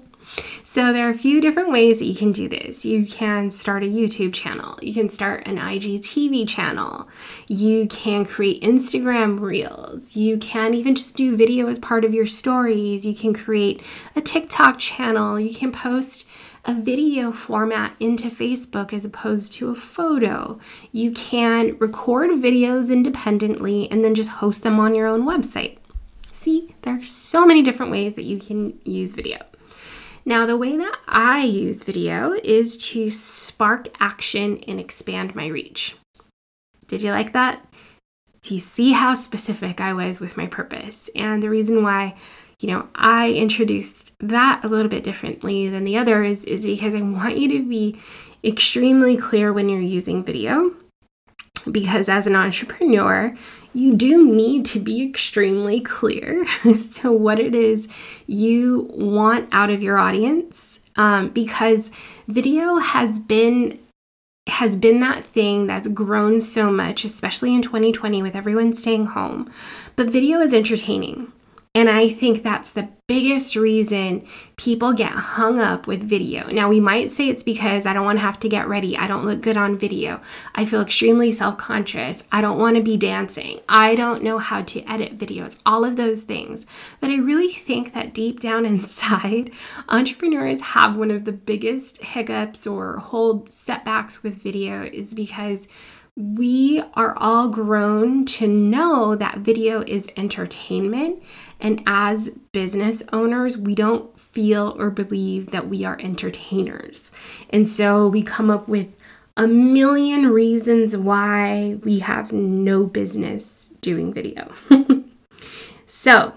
So 0.71 0.93
there 0.93 1.08
are 1.08 1.12
a 1.12 1.15
few 1.15 1.41
different 1.41 1.71
ways 1.71 1.97
that 1.97 2.05
you 2.05 2.13
can 2.13 2.32
do 2.32 2.47
this. 2.47 2.86
You 2.86 3.03
can 3.03 3.49
start 3.49 3.82
a 3.82 3.88
YouTube 3.88 4.36
channel. 4.36 4.77
You 4.84 4.93
can 4.93 5.10
start 5.10 5.47
an 5.47 5.58
IGTV 5.58 6.47
channel. 6.47 7.10
You 7.47 7.88
can 7.88 8.23
create 8.23 8.62
Instagram 8.62 9.39
reels. 9.39 10.15
You 10.15 10.38
can 10.38 10.75
even 10.75 10.93
just 10.93 11.15
do 11.15 11.36
video 11.36 11.67
as 11.69 11.79
part 11.79 12.05
of 12.05 12.13
your 12.13 12.27
stories. 12.27 13.03
You 13.03 13.15
can 13.15 13.34
create 13.34 13.82
a 14.15 14.21
TikTok 14.21 14.77
channel. 14.77 15.39
You 15.39 15.55
can 15.55 15.71
post 15.71 16.27
a 16.69 16.73
video 16.73 17.32
format 17.32 17.95
into 17.99 18.27
Facebook 18.27 18.93
as 18.93 19.03
opposed 19.03 19.53
to 19.53 19.71
a 19.71 19.75
photo. 19.75 20.60
You 20.91 21.10
can 21.10 21.75
record 21.79 22.29
videos 22.29 22.93
independently 22.93 23.89
and 23.89 24.03
then 24.05 24.13
just 24.13 24.29
host 24.29 24.62
them 24.62 24.79
on 24.79 24.93
your 24.93 25.08
own 25.08 25.23
website. 25.23 25.79
See, 26.29 26.75
there 26.84 26.93
are 26.95 27.01
so 27.01 27.43
many 27.43 27.63
different 27.63 27.91
ways 27.91 28.13
that 28.13 28.25
you 28.25 28.39
can 28.39 28.79
use 28.84 29.13
video. 29.13 29.39
Now, 30.25 30.45
the 30.45 30.58
way 30.58 30.77
that 30.77 30.95
I 31.08 31.43
use 31.43 31.82
video 31.82 32.34
is 32.43 32.77
to 32.89 33.10
spark 33.10 33.88
action 33.99 34.63
and 34.67 34.79
expand 34.79 35.34
my 35.34 35.47
reach. 35.47 35.95
Did 36.86 37.01
you 37.01 37.10
like 37.10 37.34
that? 37.34 37.65
Do 38.43 38.53
you 38.53 38.60
see 38.60 38.91
how 38.91 39.15
specific 39.15 39.82
I 39.82 39.93
was 39.93 40.19
with 40.19 40.38
my 40.38 40.45
purpose? 40.45 41.10
And 41.15 41.41
the 41.41 41.49
reason 41.49 41.82
why, 41.82 42.15
you 42.60 42.67
know, 42.67 42.88
I 42.93 43.32
introduced 43.32 44.13
that 44.19 44.62
a 44.63 44.67
little 44.67 44.89
bit 44.89 45.04
differently 45.04 45.69
than 45.69 45.86
the 45.86 45.98
others 45.98 46.43
is 46.43 46.65
because 46.65 46.93
I 46.93 47.02
want 47.02 47.38
you 47.38 47.48
to 47.60 47.67
be 47.67 48.00
extremely 48.43 49.15
clear 49.15 49.54
when 49.54 49.69
you're 49.69 49.80
using 49.80 50.24
video. 50.24 50.76
Because 51.69 52.10
as 52.10 52.26
an 52.26 52.36
entrepreneur, 52.36 53.36
you 53.74 53.95
do 53.95 54.26
need 54.26 54.65
to 54.65 54.80
be 54.80 55.04
extremely 55.04 55.80
clear 55.80 56.45
as 56.65 56.88
to 57.00 57.12
what 57.12 57.39
it 57.39 57.56
is 57.56 57.88
you 58.28 58.89
want 58.91 59.48
out 59.52 59.69
of 59.69 59.84
your 59.84 59.98
audience 59.98 60.80
um, 60.95 61.30
because 61.30 61.91
video 62.28 62.78
has 62.78 63.19
been 63.19 63.80
has 64.48 64.76
been 64.76 65.00
that 65.00 65.24
thing 65.24 65.67
that's 65.67 65.88
grown 65.89 66.41
so 66.41 66.72
much 66.72 67.06
especially 67.06 67.54
in 67.54 67.62
2020 67.62 68.24
with 68.24 68.36
everyone 68.36 68.74
staying 68.74 69.06
home 69.06 69.48
but 69.95 70.08
video 70.08 70.39
is 70.39 70.54
entertaining 70.54 71.32
and 71.79 71.89
I 71.89 72.09
think 72.09 72.43
that's 72.43 72.73
the 72.73 72.89
biggest 73.07 73.55
reason 73.55 74.27
people 74.57 74.91
get 74.91 75.13
hung 75.13 75.59
up 75.59 75.87
with 75.87 76.03
video. 76.03 76.45
Now, 76.51 76.67
we 76.67 76.81
might 76.81 77.09
say 77.09 77.29
it's 77.29 77.41
because 77.41 77.85
I 77.85 77.93
don't 77.93 78.03
want 78.03 78.17
to 78.17 78.21
have 78.21 78.37
to 78.41 78.49
get 78.49 78.67
ready. 78.67 78.97
I 78.97 79.07
don't 79.07 79.23
look 79.23 79.39
good 79.39 79.55
on 79.55 79.77
video. 79.77 80.19
I 80.53 80.65
feel 80.65 80.81
extremely 80.81 81.31
self 81.31 81.57
conscious. 81.57 82.25
I 82.33 82.41
don't 82.41 82.59
want 82.59 82.75
to 82.75 82.83
be 82.83 82.97
dancing. 82.97 83.61
I 83.69 83.95
don't 83.95 84.21
know 84.21 84.39
how 84.39 84.61
to 84.61 84.81
edit 84.81 85.17
videos, 85.17 85.55
all 85.65 85.85
of 85.85 85.95
those 85.95 86.23
things. 86.23 86.65
But 86.99 87.11
I 87.11 87.15
really 87.15 87.53
think 87.53 87.93
that 87.93 88.13
deep 88.13 88.41
down 88.41 88.65
inside, 88.73 89.51
entrepreneurs 89.87 90.59
have 90.59 90.97
one 90.97 91.11
of 91.11 91.23
the 91.23 91.31
biggest 91.31 91.99
hiccups 91.99 92.67
or 92.67 92.97
hold 92.97 93.53
setbacks 93.53 94.21
with 94.21 94.35
video 94.35 94.83
is 94.83 95.13
because 95.13 95.69
we 96.19 96.83
are 96.95 97.15
all 97.15 97.47
grown 97.47 98.25
to 98.25 98.45
know 98.45 99.15
that 99.15 99.37
video 99.37 99.81
is 99.87 100.09
entertainment. 100.17 101.23
And 101.60 101.84
as 101.86 102.30
business 102.52 103.04
owners, 103.12 103.58
we 103.58 103.76
don't 103.76 104.17
feel 104.19 104.76
or 104.80 104.89
believe 104.89 105.52
that 105.52 105.67
we 105.67 105.84
are 105.84 105.98
entertainers. 106.00 107.12
And 107.50 107.67
so 107.67 108.08
we 108.08 108.22
come 108.22 108.50
up 108.50 108.67
with 108.67 108.95
a 109.36 109.48
million 109.48 110.28
reasons 110.28 110.95
why 110.95 111.78
we 111.84 112.00
have 112.00 112.32
no 112.32 112.86
business 112.86 113.72
doing 113.82 114.13
video. 114.13 114.52
so, 115.86 116.34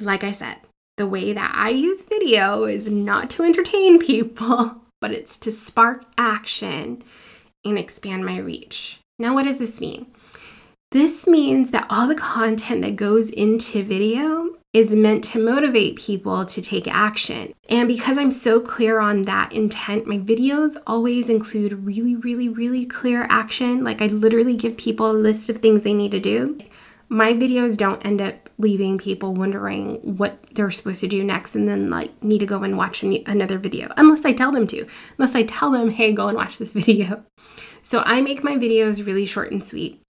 like 0.00 0.24
I 0.24 0.32
said, 0.32 0.56
the 0.96 1.06
way 1.06 1.32
that 1.32 1.52
I 1.54 1.70
use 1.70 2.04
video 2.04 2.64
is 2.64 2.88
not 2.88 3.30
to 3.30 3.44
entertain 3.44 3.98
people, 3.98 4.82
but 5.00 5.12
it's 5.12 5.36
to 5.38 5.52
spark 5.52 6.04
action 6.18 7.02
and 7.64 7.78
expand 7.78 8.26
my 8.26 8.38
reach. 8.38 8.98
Now, 9.18 9.34
what 9.34 9.46
does 9.46 9.58
this 9.58 9.80
mean? 9.80 10.06
This 10.90 11.26
means 11.26 11.70
that 11.72 11.86
all 11.90 12.08
the 12.08 12.14
content 12.14 12.80
that 12.80 12.96
goes 12.96 13.28
into 13.28 13.84
video 13.84 14.56
is 14.72 14.94
meant 14.94 15.22
to 15.24 15.38
motivate 15.38 15.96
people 15.96 16.46
to 16.46 16.62
take 16.62 16.88
action. 16.88 17.52
And 17.68 17.86
because 17.86 18.16
I'm 18.16 18.32
so 18.32 18.58
clear 18.58 18.98
on 18.98 19.22
that 19.22 19.52
intent, 19.52 20.06
my 20.06 20.16
videos 20.16 20.76
always 20.86 21.28
include 21.28 21.84
really, 21.84 22.16
really, 22.16 22.48
really 22.48 22.86
clear 22.86 23.26
action. 23.28 23.84
Like 23.84 24.00
I 24.00 24.06
literally 24.06 24.56
give 24.56 24.78
people 24.78 25.10
a 25.10 25.12
list 25.12 25.50
of 25.50 25.58
things 25.58 25.82
they 25.82 25.92
need 25.92 26.12
to 26.12 26.20
do. 26.20 26.58
My 27.10 27.34
videos 27.34 27.76
don't 27.76 28.04
end 28.04 28.22
up 28.22 28.48
leaving 28.56 28.96
people 28.96 29.34
wondering 29.34 30.16
what 30.16 30.42
they're 30.54 30.70
supposed 30.70 31.00
to 31.00 31.08
do 31.08 31.22
next 31.22 31.54
and 31.54 31.68
then 31.68 31.90
like 31.90 32.22
need 32.22 32.38
to 32.38 32.46
go 32.46 32.62
and 32.62 32.78
watch 32.78 33.02
another 33.02 33.58
video 33.58 33.92
unless 33.98 34.24
I 34.24 34.32
tell 34.32 34.52
them 34.52 34.66
to. 34.68 34.86
Unless 35.18 35.34
I 35.34 35.42
tell 35.42 35.70
them, 35.70 35.90
"Hey, 35.90 36.12
go 36.12 36.28
and 36.28 36.36
watch 36.36 36.56
this 36.58 36.72
video." 36.80 37.24
So 37.82 38.02
I 38.04 38.20
make 38.22 38.42
my 38.42 38.56
videos 38.56 39.06
really 39.06 39.24
short 39.26 39.52
and 39.52 39.64
sweet. 39.64 40.02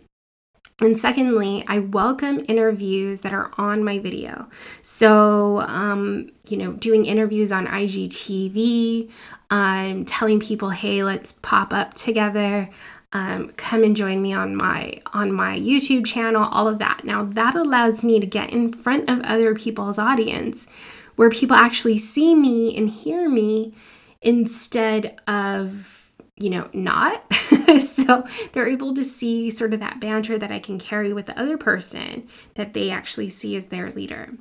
And 0.81 0.97
secondly, 0.97 1.63
I 1.67 1.79
welcome 1.79 2.39
interviews 2.47 3.21
that 3.21 3.33
are 3.33 3.51
on 3.57 3.83
my 3.83 3.99
video. 3.99 4.47
So, 4.81 5.59
um, 5.61 6.31
you 6.47 6.57
know, 6.57 6.73
doing 6.73 7.05
interviews 7.05 7.51
on 7.51 7.67
IGTV, 7.67 9.11
um, 9.49 10.05
telling 10.05 10.39
people, 10.39 10.69
hey, 10.69 11.03
let's 11.03 11.33
pop 11.33 11.73
up 11.73 11.95
together. 11.95 12.69
Um, 13.11 13.49
come 13.57 13.83
and 13.83 13.95
join 13.95 14.21
me 14.21 14.33
on 14.33 14.55
my 14.55 15.01
on 15.13 15.33
my 15.33 15.59
YouTube 15.59 16.05
channel, 16.05 16.47
all 16.51 16.67
of 16.67 16.77
that. 16.77 17.03
Now 17.03 17.23
that 17.25 17.55
allows 17.55 18.03
me 18.03 18.19
to 18.19 18.27
get 18.27 18.51
in 18.51 18.71
front 18.71 19.09
of 19.09 19.19
other 19.21 19.55
people's 19.55 19.97
audience 19.97 20.67
where 21.15 21.31
people 21.31 21.55
actually 21.55 21.97
see 21.97 22.35
me 22.35 22.77
and 22.77 22.87
hear 22.87 23.27
me 23.27 23.73
instead 24.21 25.19
of 25.27 25.98
you 26.39 26.49
know, 26.49 26.69
not. 26.73 27.23
so 27.79 28.23
they're 28.51 28.67
able 28.67 28.93
to 28.95 29.03
see 29.03 29.49
sort 29.49 29.73
of 29.73 29.79
that 29.79 29.99
banter 29.99 30.37
that 30.37 30.51
I 30.51 30.59
can 30.59 30.79
carry 30.79 31.13
with 31.13 31.25
the 31.25 31.39
other 31.39 31.57
person 31.57 32.27
that 32.55 32.73
they 32.73 32.89
actually 32.89 33.29
see 33.29 33.55
as 33.55 33.67
their 33.67 33.89
leader. 33.91 34.33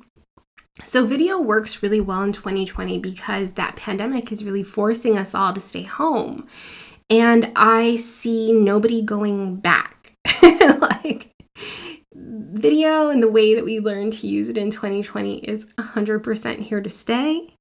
So, 0.83 1.05
video 1.05 1.41
works 1.41 1.83
really 1.83 1.99
well 1.99 2.23
in 2.23 2.31
2020 2.31 2.99
because 2.99 3.53
that 3.53 3.75
pandemic 3.75 4.31
is 4.31 4.45
really 4.45 4.63
forcing 4.63 5.17
us 5.17 5.35
all 5.35 5.53
to 5.53 5.59
stay 5.59 5.83
home. 5.83 6.47
And 7.09 7.51
I 7.55 7.97
see 7.97 8.53
nobody 8.53 9.01
going 9.01 9.57
back. 9.57 10.13
like, 10.41 11.31
video 12.15 13.09
and 13.09 13.21
the 13.21 13.29
way 13.29 13.55
that 13.55 13.65
we 13.65 13.79
learn 13.79 14.11
to 14.11 14.27
use 14.27 14.49
it 14.49 14.57
in 14.57 14.69
2020 14.69 15.39
is 15.39 15.65
100% 15.77 16.59
here 16.59 16.81
to 16.81 16.89
stay. 16.89 17.53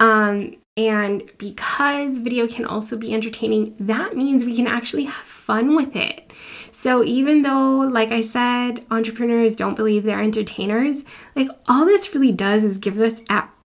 Um, 0.00 0.56
and 0.78 1.28
because 1.38 2.20
video 2.20 2.46
can 2.46 2.64
also 2.64 2.96
be 2.96 3.12
entertaining, 3.12 3.74
that 3.80 4.16
means 4.16 4.44
we 4.44 4.54
can 4.54 4.68
actually 4.68 5.04
have 5.04 5.26
fun 5.26 5.74
with 5.74 5.96
it. 5.96 6.32
So 6.70 7.02
even 7.02 7.42
though, 7.42 7.78
like 7.78 8.12
I 8.12 8.20
said, 8.20 8.86
entrepreneurs 8.88 9.56
don't 9.56 9.74
believe 9.74 10.04
they're 10.04 10.22
entertainers, 10.22 11.02
like 11.34 11.48
all 11.66 11.84
this 11.84 12.14
really 12.14 12.30
does 12.30 12.62
is 12.62 12.78
give 12.78 13.00
us 13.00 13.20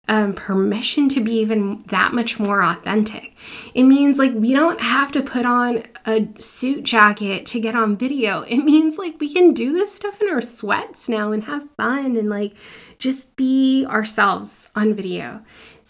um, 0.08 0.34
permission 0.34 1.08
to 1.10 1.22
be 1.22 1.34
even 1.40 1.84
that 1.88 2.14
much 2.14 2.40
more 2.40 2.64
authentic. 2.64 3.36
It 3.76 3.84
means 3.84 4.18
like 4.18 4.34
we 4.34 4.52
don't 4.52 4.82
have 4.82 5.12
to 5.12 5.22
put 5.22 5.46
on 5.46 5.84
a 6.08 6.28
suit 6.40 6.84
jacket 6.84 7.46
to 7.48 7.60
get 7.60 7.76
on 7.76 7.96
video. 7.96 8.42
It 8.54 8.64
means 8.64 8.98
like 8.98 9.20
we 9.20 9.32
can 9.32 9.54
do 9.54 9.72
this 9.72 9.94
stuff 9.94 10.20
in 10.20 10.30
our 10.30 10.42
sweats 10.42 11.08
now 11.08 11.32
and 11.32 11.44
have 11.44 11.70
fun 11.78 12.16
and 12.16 12.30
like 12.30 12.54
just 12.98 13.36
be 13.36 13.86
ourselves 13.86 14.68
on 14.76 14.94
video. 14.94 15.42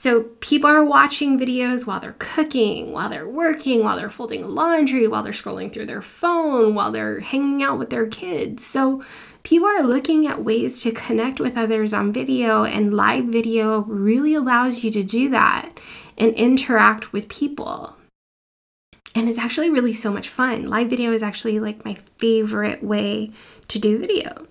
So 0.04 0.24
people 0.42 0.70
are 0.70 0.84
watching 0.84 1.40
videos 1.40 1.88
while 1.88 2.02
they're 2.02 2.18
cooking, 2.20 2.92
while 2.92 3.08
they're 3.08 3.26
working, 3.26 3.86
while 3.86 3.96
they're 3.96 4.10
folding 4.10 4.46
laundry, 4.50 5.08
while 5.08 5.24
they're 5.24 5.32
scrolling 5.32 5.72
through 5.72 5.86
their 5.86 6.02
phone, 6.02 6.76
while 6.76 6.92
they're 6.92 7.22
hanging 7.22 7.64
out 7.64 7.80
with 7.80 7.90
their 7.90 8.08
kids. 8.08 8.66
So 8.66 9.02
people 9.44 9.70
are 9.70 9.82
looking 9.82 10.28
at 10.28 10.44
ways 10.44 10.84
to 10.84 10.92
connect 10.92 11.40
with 11.40 11.58
others 11.58 11.94
on 11.94 12.12
video, 12.12 12.66
and 12.66 12.94
live 12.94 13.28
video 13.28 13.84
really 13.84 14.34
allows 14.34 14.84
you 14.84 14.92
to 14.92 15.04
do 15.04 15.30
that 15.30 15.80
and 16.18 16.34
interact 16.34 17.14
with 17.14 17.30
people. 17.30 17.96
And 19.16 19.30
it's 19.30 19.40
actually 19.40 19.70
really 19.70 19.94
so 19.94 20.12
much 20.12 20.28
fun. 20.28 20.68
Live 20.68 20.90
video 20.90 21.14
is 21.14 21.24
actually 21.24 21.62
like 21.62 21.86
my 21.86 21.94
favorite 21.94 22.84
way 22.84 23.32
to 23.70 23.80
do 23.80 24.00
video. 24.00 24.48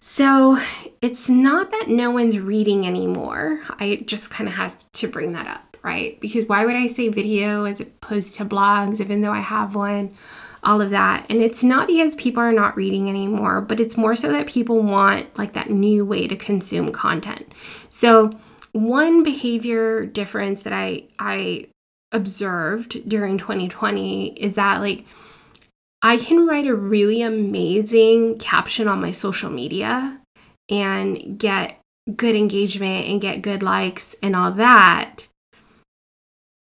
So 0.00 0.58
it's 1.02 1.28
not 1.28 1.70
that 1.70 1.88
no 1.88 2.10
one's 2.10 2.38
reading 2.38 2.86
anymore. 2.86 3.60
I 3.78 4.02
just 4.06 4.30
kind 4.30 4.48
of 4.48 4.54
have 4.54 4.90
to 4.92 5.08
bring 5.08 5.32
that 5.32 5.46
up, 5.46 5.76
right? 5.82 6.18
Because 6.20 6.48
why 6.48 6.64
would 6.64 6.74
I 6.74 6.86
say 6.86 7.08
video 7.08 7.64
as 7.64 7.80
opposed 7.80 8.34
to 8.36 8.46
blogs, 8.46 9.00
even 9.00 9.20
though 9.20 9.32
I 9.32 9.40
have 9.40 9.74
one? 9.76 10.14
all 10.62 10.80
of 10.80 10.90
that. 10.90 11.26
And 11.30 11.40
it's 11.40 11.62
not 11.62 11.88
because 11.88 12.14
people 12.16 12.42
are 12.42 12.52
not 12.52 12.76
reading 12.76 13.08
anymore, 13.08 13.60
but 13.60 13.80
it's 13.80 13.96
more 13.96 14.14
so 14.14 14.30
that 14.32 14.46
people 14.46 14.82
want 14.82 15.38
like 15.38 15.54
that 15.54 15.70
new 15.70 16.04
way 16.04 16.28
to 16.28 16.36
consume 16.36 16.90
content. 16.90 17.52
So, 17.88 18.30
one 18.72 19.22
behavior 19.22 20.06
difference 20.06 20.62
that 20.62 20.72
I 20.72 21.04
I 21.18 21.68
observed 22.12 23.08
during 23.08 23.38
2020 23.38 24.34
is 24.34 24.54
that 24.54 24.80
like 24.80 25.06
I 26.02 26.16
can 26.16 26.46
write 26.46 26.66
a 26.66 26.74
really 26.74 27.22
amazing 27.22 28.38
caption 28.38 28.88
on 28.88 29.00
my 29.00 29.10
social 29.10 29.50
media 29.50 30.20
and 30.70 31.38
get 31.38 31.78
good 32.16 32.34
engagement 32.34 33.06
and 33.06 33.20
get 33.20 33.42
good 33.42 33.62
likes 33.62 34.16
and 34.22 34.34
all 34.34 34.50
that. 34.52 35.28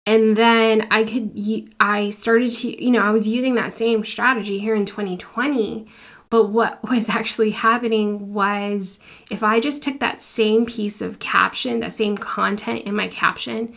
And 0.08 0.38
then 0.38 0.88
I 0.90 1.04
could, 1.04 1.72
I 1.80 2.10
started 2.10 2.52
to, 2.52 2.84
you 2.84 2.92
know, 2.92 3.02
I 3.02 3.12
was 3.12 3.28
using 3.28 3.56
that 3.56 3.74
same 3.74 4.04
strategy 4.04 4.58
here 4.58 4.74
in 4.74 4.86
2020. 4.86 5.88
But 6.30 6.46
what 6.46 6.82
was 6.90 7.10
actually 7.10 7.52
happening 7.52 8.34
was 8.34 8.98
if 9.30 9.44
I 9.44 9.60
just 9.60 9.84
took 9.84 10.00
that 10.00 10.22
same 10.22 10.66
piece 10.66 11.02
of 11.02 11.20
caption, 11.20 11.80
that 11.82 11.94
same 11.94 12.18
content 12.18 12.86
in 12.86 12.96
my 12.96 13.08
caption, 13.08 13.76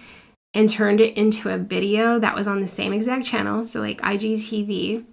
and 0.54 0.68
turned 0.68 1.00
it 1.00 1.16
into 1.16 1.48
a 1.48 1.58
video 1.58 2.18
that 2.18 2.34
was 2.34 2.48
on 2.48 2.60
the 2.60 2.68
same 2.68 2.92
exact 2.92 3.24
channel, 3.24 3.62
so 3.62 3.78
like 3.78 4.00
IGTV, 4.00 5.04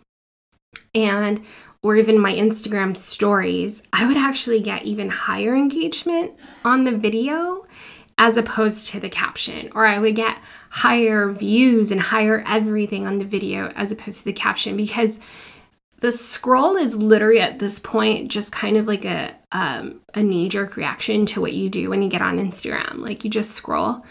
and 1.05 1.41
or 1.83 1.95
even 1.95 2.19
my 2.19 2.33
Instagram 2.33 2.97
stories, 2.97 3.83
I 3.93 4.07
would 4.07 4.17
actually 4.17 4.61
get 4.61 4.83
even 4.83 5.09
higher 5.09 5.55
engagement 5.55 6.33
on 6.65 6.83
the 6.83 6.91
video 6.91 7.65
as 8.17 8.35
opposed 8.35 8.87
to 8.87 8.99
the 8.99 9.09
caption, 9.09 9.69
or 9.75 9.85
I 9.85 9.99
would 9.99 10.15
get 10.15 10.39
higher 10.69 11.29
views 11.31 11.91
and 11.91 12.01
higher 12.01 12.43
everything 12.47 13.05
on 13.05 13.19
the 13.19 13.25
video 13.25 13.71
as 13.75 13.91
opposed 13.91 14.19
to 14.19 14.25
the 14.25 14.33
caption 14.33 14.75
because 14.75 15.19
the 15.99 16.11
scroll 16.11 16.75
is 16.75 16.95
literally 16.95 17.39
at 17.39 17.59
this 17.59 17.79
point 17.79 18.29
just 18.29 18.51
kind 18.51 18.77
of 18.77 18.87
like 18.87 19.05
a 19.05 19.35
um, 19.51 20.01
a 20.13 20.21
knee 20.21 20.49
jerk 20.49 20.75
reaction 20.75 21.25
to 21.27 21.41
what 21.41 21.53
you 21.53 21.69
do 21.69 21.89
when 21.89 22.01
you 22.01 22.09
get 22.09 22.21
on 22.21 22.37
Instagram. 22.37 22.97
Like 22.97 23.23
you 23.23 23.29
just 23.29 23.51
scroll. 23.51 24.03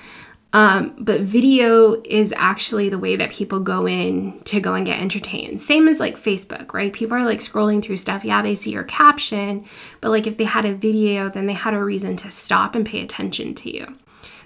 Um, 0.53 0.95
but 0.99 1.21
video 1.21 2.01
is 2.05 2.33
actually 2.37 2.89
the 2.89 2.99
way 2.99 3.17
that 3.17 3.31
people 3.31 3.61
go 3.61 3.87
in 3.87 4.41
to 4.45 4.61
go 4.61 4.75
and 4.75 4.87
get 4.87 5.01
entertained. 5.01 5.61
Same 5.61 5.87
as 5.89 6.01
like 6.01 6.17
Facebook, 6.17 6.73
right? 6.73 6.93
People 6.93 7.17
are 7.17 7.25
like 7.25 7.41
scrolling 7.41 7.83
through 7.83 7.99
stuff. 7.99 8.25
Yeah, 8.25 8.41
they 8.43 8.55
see 8.55 8.71
your 8.71 8.85
caption, 8.85 9.67
but 10.01 10.11
like 10.11 10.27
if 10.27 10.37
they 10.37 10.45
had 10.45 10.65
a 10.65 10.75
video, 10.75 11.29
then 11.29 11.47
they 11.47 11.53
had 11.53 11.75
a 11.75 11.85
reason 11.85 12.17
to 12.17 12.31
stop 12.31 12.75
and 12.75 12.87
pay 12.87 13.03
attention 13.03 13.55
to 13.57 13.75
you. 13.75 13.99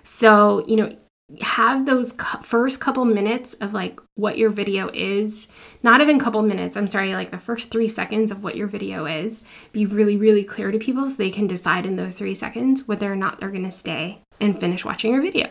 So, 0.02 0.64
you 0.66 0.76
know, 0.76 0.96
have 1.42 1.86
those 1.86 2.12
cu- 2.12 2.42
first 2.42 2.80
couple 2.80 3.04
minutes 3.04 3.54
of 3.54 3.72
like 3.72 4.00
what 4.14 4.36
your 4.36 4.50
video 4.50 4.90
is, 4.92 5.48
not 5.82 6.00
even 6.00 6.18
couple 6.18 6.42
minutes, 6.42 6.76
I'm 6.76 6.88
sorry, 6.88 7.14
like 7.14 7.30
the 7.30 7.38
first 7.38 7.70
three 7.70 7.88
seconds 7.88 8.30
of 8.30 8.42
what 8.42 8.56
your 8.56 8.66
video 8.66 9.06
is, 9.06 9.42
be 9.72 9.86
really, 9.86 10.16
really 10.16 10.42
clear 10.42 10.70
to 10.70 10.78
people 10.78 11.08
so 11.08 11.16
they 11.16 11.30
can 11.30 11.46
decide 11.46 11.86
in 11.86 11.96
those 11.96 12.18
three 12.18 12.34
seconds 12.34 12.88
whether 12.88 13.12
or 13.12 13.16
not 13.16 13.38
they're 13.38 13.50
gonna 13.50 13.70
stay 13.70 14.18
and 14.40 14.58
finish 14.58 14.84
watching 14.84 15.12
your 15.12 15.22
video. 15.22 15.49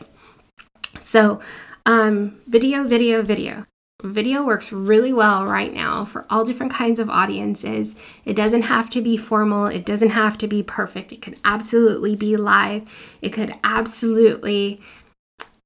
So, 1.10 1.40
um, 1.88 2.40
video, 2.46 2.84
video, 2.84 3.24
video. 3.24 3.66
Video 4.04 4.46
works 4.46 4.72
really 4.72 5.12
well 5.12 5.44
right 5.44 5.74
now 5.74 6.06
for 6.06 6.28
all 6.30 6.44
different 6.44 6.72
kinds 6.72 7.00
of 7.00 7.10
audiences. 7.10 7.96
It 8.26 8.36
doesn't 8.36 8.62
have 8.62 8.92
to 8.92 9.02
be 9.02 9.18
formal, 9.18 9.66
it 9.66 9.88
doesn't 9.88 10.12
have 10.12 10.38
to 10.38 10.48
be 10.48 10.62
perfect. 10.62 11.12
It 11.12 11.24
could 11.24 11.40
absolutely 11.44 12.16
be 12.16 12.38
live. 12.38 13.18
It 13.24 13.30
could 13.30 13.56
absolutely, 13.64 14.82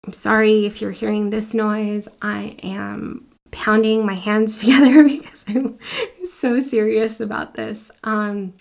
I'm 0.07 0.13
sorry 0.13 0.65
if 0.65 0.81
you're 0.81 0.91
hearing 0.91 1.29
this 1.29 1.53
noise. 1.53 2.07
I 2.21 2.55
am 2.63 3.27
pounding 3.51 4.05
my 4.05 4.15
hands 4.15 4.59
together 4.61 5.03
because 5.03 5.43
I'm 5.49 5.77
so 6.23 6.61
serious 6.61 7.19
about 7.19 7.55
this. 7.55 7.91
Um, 8.05 8.53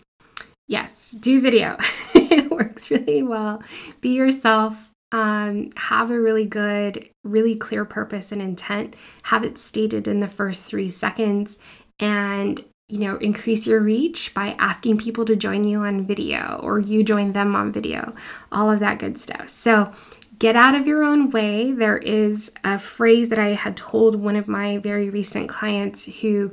yes, 0.66 1.12
do 1.12 1.40
video. 1.40 1.76
it 2.16 2.50
works 2.50 2.90
really 2.90 3.22
well. 3.22 3.62
Be 4.00 4.16
yourself 4.16 4.91
um, 5.12 5.70
have 5.76 6.10
a 6.10 6.20
really 6.20 6.46
good, 6.46 7.08
really 7.22 7.54
clear 7.54 7.84
purpose 7.84 8.32
and 8.32 8.42
intent, 8.42 8.96
have 9.24 9.44
it 9.44 9.58
stated 9.58 10.08
in 10.08 10.20
the 10.20 10.28
first 10.28 10.64
three 10.64 10.88
seconds, 10.88 11.58
and 12.00 12.64
you 12.88 12.98
know, 12.98 13.16
increase 13.18 13.66
your 13.66 13.80
reach 13.80 14.34
by 14.34 14.54
asking 14.58 14.98
people 14.98 15.24
to 15.24 15.34
join 15.34 15.64
you 15.64 15.80
on 15.80 16.06
video 16.06 16.60
or 16.62 16.78
you 16.78 17.02
join 17.02 17.32
them 17.32 17.56
on 17.56 17.72
video, 17.72 18.14
all 18.50 18.70
of 18.70 18.80
that 18.80 18.98
good 18.98 19.18
stuff. 19.18 19.48
So, 19.48 19.90
get 20.38 20.56
out 20.56 20.74
of 20.74 20.86
your 20.86 21.02
own 21.02 21.30
way. 21.30 21.72
There 21.72 21.96
is 21.96 22.50
a 22.64 22.78
phrase 22.78 23.30
that 23.30 23.38
I 23.38 23.50
had 23.50 23.78
told 23.78 24.16
one 24.16 24.36
of 24.36 24.46
my 24.46 24.76
very 24.76 25.08
recent 25.08 25.48
clients 25.48 26.20
who 26.20 26.50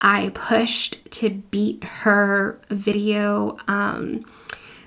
I 0.00 0.30
pushed 0.34 1.10
to 1.12 1.30
beat 1.30 1.84
her 1.84 2.60
video. 2.68 3.56
Um, 3.66 4.26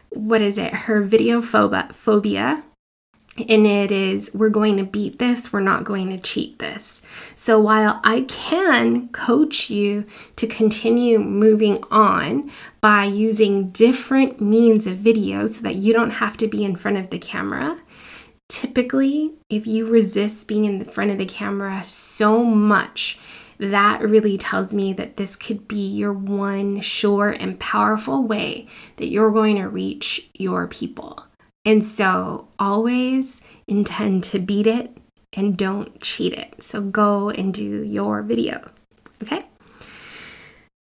what 0.10 0.42
is 0.42 0.58
it? 0.58 0.74
Her 0.74 1.02
video 1.02 1.42
phobia, 1.42 1.90
phobia 1.92 2.64
and 3.38 3.66
it 3.66 3.92
is 3.92 4.30
we're 4.34 4.50
going 4.50 4.78
to 4.78 4.84
beat 4.84 5.18
this, 5.18 5.54
we're 5.54 5.62
not 5.62 5.84
going 5.84 6.10
to 6.10 6.18
cheat 6.18 6.60
this. 6.60 7.02
So 7.36 7.60
while 7.60 8.02
I 8.04 8.22
can 8.22 9.08
coach 9.10 9.70
you 9.70 10.06
to 10.36 10.48
continue 10.48 11.20
moving 11.20 11.84
on 11.90 12.52
by 12.82 13.06
using 13.06 13.70
different 13.70 14.42
means 14.42 14.86
of 14.86 14.98
video 14.98 15.46
so 15.48 15.62
that 15.62 15.76
you 15.76 15.94
don't 15.94 16.12
have 16.12 16.36
to 16.38 16.48
be 16.48 16.64
in 16.64 16.76
front 16.76 16.98
of 16.98 17.10
the 17.10 17.20
camera, 17.20 17.82
typically, 18.50 19.32
if 19.50 19.66
you 19.66 19.88
resist 19.88 20.48
being 20.48 20.66
in 20.66 20.80
the 20.80 20.86
front 20.86 21.12
of 21.12 21.18
the 21.18 21.26
camera 21.26 21.82
so 21.84 22.44
much, 22.44 23.18
that 23.60 24.02
really 24.02 24.38
tells 24.38 24.74
me 24.74 24.92
that 24.92 25.18
this 25.18 25.36
could 25.36 25.68
be 25.68 25.88
your 25.88 26.12
one 26.12 26.82
sure 26.82 27.30
and 27.30 27.60
powerful 27.60 28.24
way 28.24 28.68
that 28.98 29.08
you're 29.08 29.32
going 29.32 29.56
to 29.56 29.70
reach 29.70 30.30
your 30.34 30.68
people. 30.68 31.26
And 31.66 31.86
so 31.86 32.48
always 32.58 33.40
intend 33.68 34.24
to 34.26 34.40
beat 34.40 34.68
it 34.68 34.98
and 35.34 35.58
don't 35.58 36.02
cheat 36.02 36.34
it. 36.34 36.56
So 36.64 36.82
go 36.82 37.30
and 37.30 37.54
do 37.54 37.84
your 37.84 38.22
video. 38.22 38.70
Okay? 39.22 39.46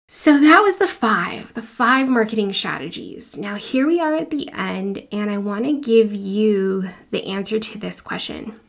So 0.07 0.39
that 0.39 0.61
was 0.61 0.77
the 0.77 0.87
five, 0.87 1.53
the 1.53 1.61
five 1.61 2.09
marketing 2.09 2.51
strategies. 2.53 3.37
Now, 3.37 3.55
here 3.55 3.85
we 3.85 3.99
are 3.99 4.15
at 4.15 4.31
the 4.31 4.49
end, 4.51 5.07
and 5.11 5.29
I 5.29 5.37
want 5.37 5.65
to 5.65 5.79
give 5.79 6.13
you 6.13 6.89
the 7.11 7.27
answer 7.27 7.59
to 7.59 7.77
this 7.77 8.01
question 8.01 8.59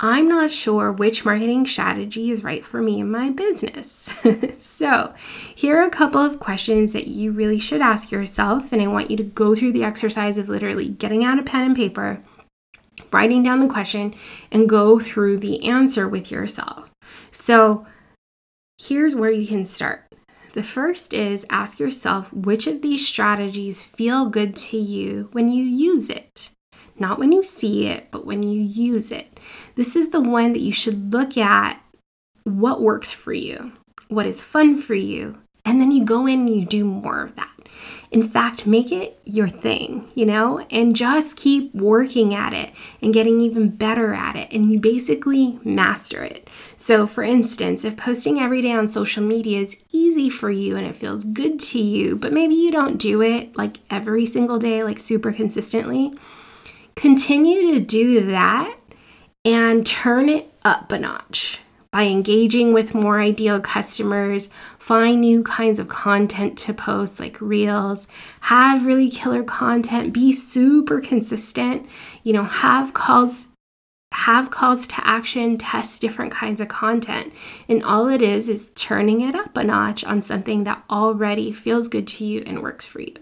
I'm 0.00 0.28
not 0.28 0.50
sure 0.50 0.90
which 0.90 1.24
marketing 1.24 1.66
strategy 1.66 2.32
is 2.32 2.42
right 2.42 2.64
for 2.64 2.82
me 2.82 3.00
and 3.00 3.12
my 3.12 3.30
business. 3.30 4.12
so, 4.58 5.14
here 5.54 5.78
are 5.78 5.86
a 5.86 5.90
couple 5.90 6.20
of 6.20 6.40
questions 6.40 6.92
that 6.92 7.06
you 7.06 7.30
really 7.30 7.60
should 7.60 7.80
ask 7.80 8.10
yourself, 8.10 8.72
and 8.72 8.82
I 8.82 8.88
want 8.88 9.10
you 9.10 9.16
to 9.18 9.22
go 9.22 9.54
through 9.54 9.70
the 9.72 9.84
exercise 9.84 10.36
of 10.36 10.48
literally 10.48 10.88
getting 10.88 11.22
out 11.24 11.38
a 11.38 11.44
pen 11.44 11.62
and 11.62 11.76
paper, 11.76 12.20
writing 13.12 13.44
down 13.44 13.60
the 13.60 13.72
question, 13.72 14.14
and 14.50 14.68
go 14.68 14.98
through 14.98 15.38
the 15.38 15.64
answer 15.64 16.08
with 16.08 16.28
yourself. 16.28 16.90
So, 17.30 17.86
here's 18.78 19.14
where 19.14 19.30
you 19.30 19.46
can 19.46 19.64
start. 19.64 20.12
The 20.54 20.64
first 20.64 21.14
is 21.14 21.46
ask 21.50 21.78
yourself 21.78 22.32
which 22.32 22.66
of 22.66 22.82
these 22.82 23.06
strategies 23.06 23.84
feel 23.84 24.28
good 24.28 24.56
to 24.56 24.76
you 24.76 25.28
when 25.32 25.48
you 25.48 25.64
use 25.64 26.10
it 26.10 26.33
not 26.98 27.18
when 27.18 27.32
you 27.32 27.42
see 27.42 27.86
it, 27.86 28.10
but 28.10 28.26
when 28.26 28.42
you 28.42 28.60
use 28.60 29.10
it. 29.10 29.38
This 29.74 29.96
is 29.96 30.10
the 30.10 30.20
one 30.20 30.52
that 30.52 30.62
you 30.62 30.72
should 30.72 31.12
look 31.12 31.36
at 31.36 31.80
what 32.44 32.82
works 32.82 33.10
for 33.10 33.32
you, 33.32 33.72
what 34.08 34.26
is 34.26 34.42
fun 34.42 34.76
for 34.76 34.94
you, 34.94 35.38
and 35.64 35.80
then 35.80 35.90
you 35.90 36.04
go 36.04 36.26
in 36.26 36.40
and 36.40 36.60
you 36.60 36.66
do 36.66 36.84
more 36.84 37.22
of 37.22 37.36
that. 37.36 37.48
In 38.10 38.22
fact, 38.22 38.66
make 38.66 38.92
it 38.92 39.18
your 39.24 39.48
thing, 39.48 40.08
you 40.14 40.24
know, 40.24 40.64
and 40.70 40.94
just 40.94 41.36
keep 41.36 41.74
working 41.74 42.32
at 42.32 42.52
it 42.52 42.72
and 43.02 43.12
getting 43.12 43.40
even 43.40 43.70
better 43.70 44.14
at 44.14 44.36
it. 44.36 44.52
And 44.52 44.70
you 44.70 44.78
basically 44.78 45.58
master 45.64 46.22
it. 46.22 46.48
So, 46.76 47.08
for 47.08 47.24
instance, 47.24 47.84
if 47.84 47.96
posting 47.96 48.38
every 48.38 48.60
day 48.60 48.72
on 48.72 48.86
social 48.88 49.24
media 49.24 49.60
is 49.60 49.76
easy 49.90 50.30
for 50.30 50.50
you 50.50 50.76
and 50.76 50.86
it 50.86 50.94
feels 50.94 51.24
good 51.24 51.58
to 51.60 51.80
you, 51.80 52.14
but 52.14 52.32
maybe 52.32 52.54
you 52.54 52.70
don't 52.70 52.98
do 52.98 53.20
it 53.20 53.56
like 53.56 53.78
every 53.90 54.26
single 54.26 54.60
day, 54.60 54.84
like 54.84 55.00
super 55.00 55.32
consistently, 55.32 56.14
Continue 56.96 57.74
to 57.74 57.80
do 57.80 58.26
that 58.26 58.76
and 59.44 59.84
turn 59.84 60.28
it 60.28 60.52
up 60.64 60.90
a 60.92 60.98
notch 60.98 61.60
by 61.94 62.06
engaging 62.06 62.72
with 62.72 62.92
more 62.92 63.20
ideal 63.20 63.60
customers, 63.60 64.48
find 64.80 65.20
new 65.20 65.44
kinds 65.44 65.78
of 65.78 65.88
content 65.88 66.58
to 66.58 66.74
post 66.74 67.20
like 67.20 67.40
reels, 67.40 68.08
have 68.40 68.84
really 68.84 69.08
killer 69.08 69.44
content, 69.44 70.12
be 70.12 70.32
super 70.32 71.00
consistent, 71.00 71.86
you 72.24 72.32
know, 72.32 72.42
have 72.42 72.94
calls 72.94 73.46
have 74.12 74.50
calls 74.50 74.86
to 74.86 74.96
action, 75.04 75.58
test 75.58 76.00
different 76.00 76.32
kinds 76.32 76.60
of 76.60 76.66
content. 76.68 77.32
And 77.68 77.82
all 77.84 78.08
it 78.08 78.22
is 78.22 78.48
is 78.48 78.70
turning 78.74 79.20
it 79.20 79.34
up 79.34 79.56
a 79.56 79.64
notch 79.64 80.04
on 80.04 80.22
something 80.22 80.64
that 80.64 80.82
already 80.88 81.52
feels 81.52 81.88
good 81.88 82.06
to 82.08 82.24
you 82.24 82.42
and 82.46 82.62
works 82.62 82.86
for 82.86 83.00
you. 83.00 83.14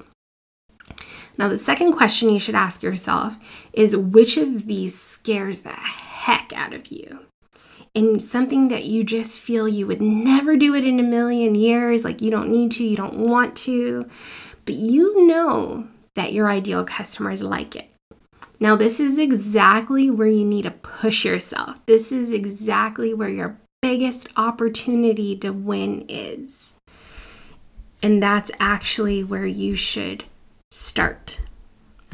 Now, 1.43 1.49
the 1.49 1.59
second 1.59 1.95
question 1.95 2.31
you 2.31 2.39
should 2.39 2.55
ask 2.55 2.85
yourself 2.85 3.37
is 3.73 3.97
which 3.97 4.37
of 4.37 4.69
these 4.69 4.97
scares 4.97 5.63
the 5.63 5.71
heck 5.71 6.53
out 6.55 6.73
of 6.73 6.87
you? 6.87 7.27
and 7.97 8.23
something 8.23 8.69
that 8.69 8.85
you 8.85 9.03
just 9.05 9.41
feel 9.41 9.69
you 9.69 9.87
would 9.87 10.01
never 10.01 10.57
do 10.57 10.75
it 10.75 10.85
in 10.85 11.01
a 11.01 11.03
million 11.03 11.55
years, 11.55 12.05
like 12.05 12.23
you 12.23 12.31
don't 12.31 12.49
need 12.49 12.71
to, 12.71 12.85
you 12.85 12.97
don't 12.97 13.19
want 13.19 13.55
to, 13.55 14.09
but 14.65 14.77
you 14.77 15.27
know 15.27 15.89
that 16.15 16.33
your 16.33 16.49
ideal 16.49 16.85
customers 16.85 17.43
like 17.43 17.77
it. 17.77 17.91
Now, 18.61 18.77
this 18.77 18.99
is 18.99 19.19
exactly 19.19 20.09
where 20.09 20.29
you 20.29 20.45
need 20.45 20.63
to 20.63 20.71
push 20.71 21.25
yourself. 21.25 21.85
This 21.85 22.13
is 22.13 22.31
exactly 22.31 23.13
where 23.13 23.29
your 23.29 23.59
biggest 23.83 24.29
opportunity 24.39 25.37
to 25.39 25.51
win 25.51 26.07
is. 26.09 26.77
And 28.03 28.23
that's 28.23 28.51
actually 28.59 29.23
where 29.23 29.45
you 29.45 29.75
should 29.75 30.25
start. 30.73 31.39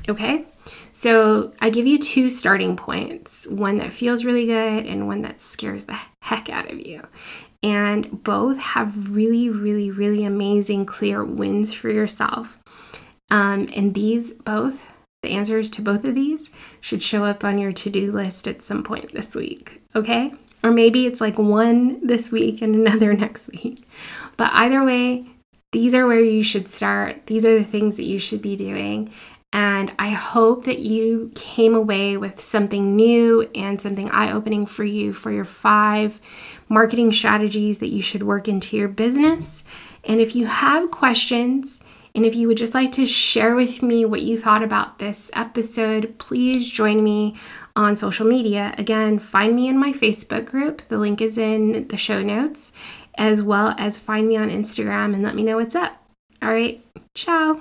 Okay? 0.08 0.46
So 0.92 1.52
I 1.60 1.70
give 1.70 1.86
you 1.86 1.96
two 1.96 2.28
starting 2.28 2.76
points 2.76 3.46
one 3.46 3.76
that 3.76 3.92
feels 3.92 4.24
really 4.24 4.46
good 4.46 4.84
and 4.84 5.06
one 5.06 5.22
that 5.22 5.40
scares 5.40 5.84
the 5.84 5.98
heck 6.22 6.50
out 6.50 6.70
of 6.70 6.84
you. 6.84 7.06
And 7.62 8.22
both 8.22 8.58
have 8.58 9.14
really, 9.14 9.48
really, 9.48 9.90
really 9.90 10.24
amazing, 10.24 10.86
clear 10.86 11.24
wins 11.24 11.72
for 11.72 11.88
yourself. 11.90 12.58
Um, 13.30 13.68
and 13.74 13.94
these 13.94 14.32
both, 14.32 14.84
the 15.22 15.30
answers 15.30 15.70
to 15.70 15.82
both 15.82 16.04
of 16.04 16.14
these, 16.14 16.50
should 16.80 17.02
show 17.02 17.24
up 17.24 17.44
on 17.44 17.58
your 17.58 17.72
to 17.72 17.90
do 17.90 18.10
list 18.10 18.48
at 18.48 18.62
some 18.62 18.82
point 18.82 19.12
this 19.12 19.34
week. 19.34 19.82
Okay? 19.94 20.32
Or 20.64 20.72
maybe 20.72 21.06
it's 21.06 21.20
like 21.20 21.38
one 21.38 22.04
this 22.04 22.32
week 22.32 22.60
and 22.60 22.74
another 22.74 23.12
next 23.14 23.48
week. 23.48 23.88
But 24.36 24.50
either 24.52 24.84
way, 24.84 25.26
these 25.72 25.94
are 25.94 26.06
where 26.06 26.20
you 26.20 26.42
should 26.42 26.68
start. 26.68 27.26
These 27.26 27.44
are 27.44 27.58
the 27.58 27.64
things 27.64 27.96
that 27.96 28.04
you 28.04 28.18
should 28.18 28.42
be 28.42 28.56
doing. 28.56 29.10
And 29.52 29.94
I 29.98 30.10
hope 30.10 30.64
that 30.64 30.80
you 30.80 31.32
came 31.34 31.74
away 31.74 32.16
with 32.18 32.40
something 32.40 32.94
new 32.94 33.48
and 33.54 33.80
something 33.80 34.10
eye 34.10 34.30
opening 34.30 34.66
for 34.66 34.84
you 34.84 35.14
for 35.14 35.30
your 35.30 35.46
five 35.46 36.20
marketing 36.68 37.12
strategies 37.12 37.78
that 37.78 37.88
you 37.88 38.02
should 38.02 38.22
work 38.22 38.46
into 38.46 38.76
your 38.76 38.88
business. 38.88 39.64
And 40.04 40.20
if 40.20 40.36
you 40.36 40.46
have 40.46 40.90
questions, 40.90 41.80
and 42.14 42.24
if 42.24 42.34
you 42.34 42.48
would 42.48 42.56
just 42.56 42.74
like 42.74 42.92
to 42.92 43.06
share 43.06 43.54
with 43.54 43.82
me 43.82 44.04
what 44.04 44.22
you 44.22 44.38
thought 44.38 44.62
about 44.62 44.98
this 44.98 45.30
episode, 45.34 46.18
please 46.18 46.68
join 46.68 47.04
me 47.04 47.36
on 47.76 47.96
social 47.96 48.26
media. 48.26 48.74
Again, 48.78 49.18
find 49.18 49.54
me 49.54 49.68
in 49.68 49.78
my 49.78 49.92
Facebook 49.92 50.46
group. 50.46 50.82
The 50.88 50.98
link 50.98 51.20
is 51.20 51.38
in 51.38 51.86
the 51.88 51.96
show 51.96 52.22
notes, 52.22 52.72
as 53.16 53.42
well 53.42 53.74
as 53.78 53.98
find 53.98 54.26
me 54.28 54.36
on 54.36 54.50
Instagram 54.50 55.14
and 55.14 55.22
let 55.22 55.34
me 55.34 55.42
know 55.42 55.56
what's 55.56 55.74
up. 55.74 56.02
All 56.42 56.50
right, 56.50 56.84
ciao. 57.14 57.60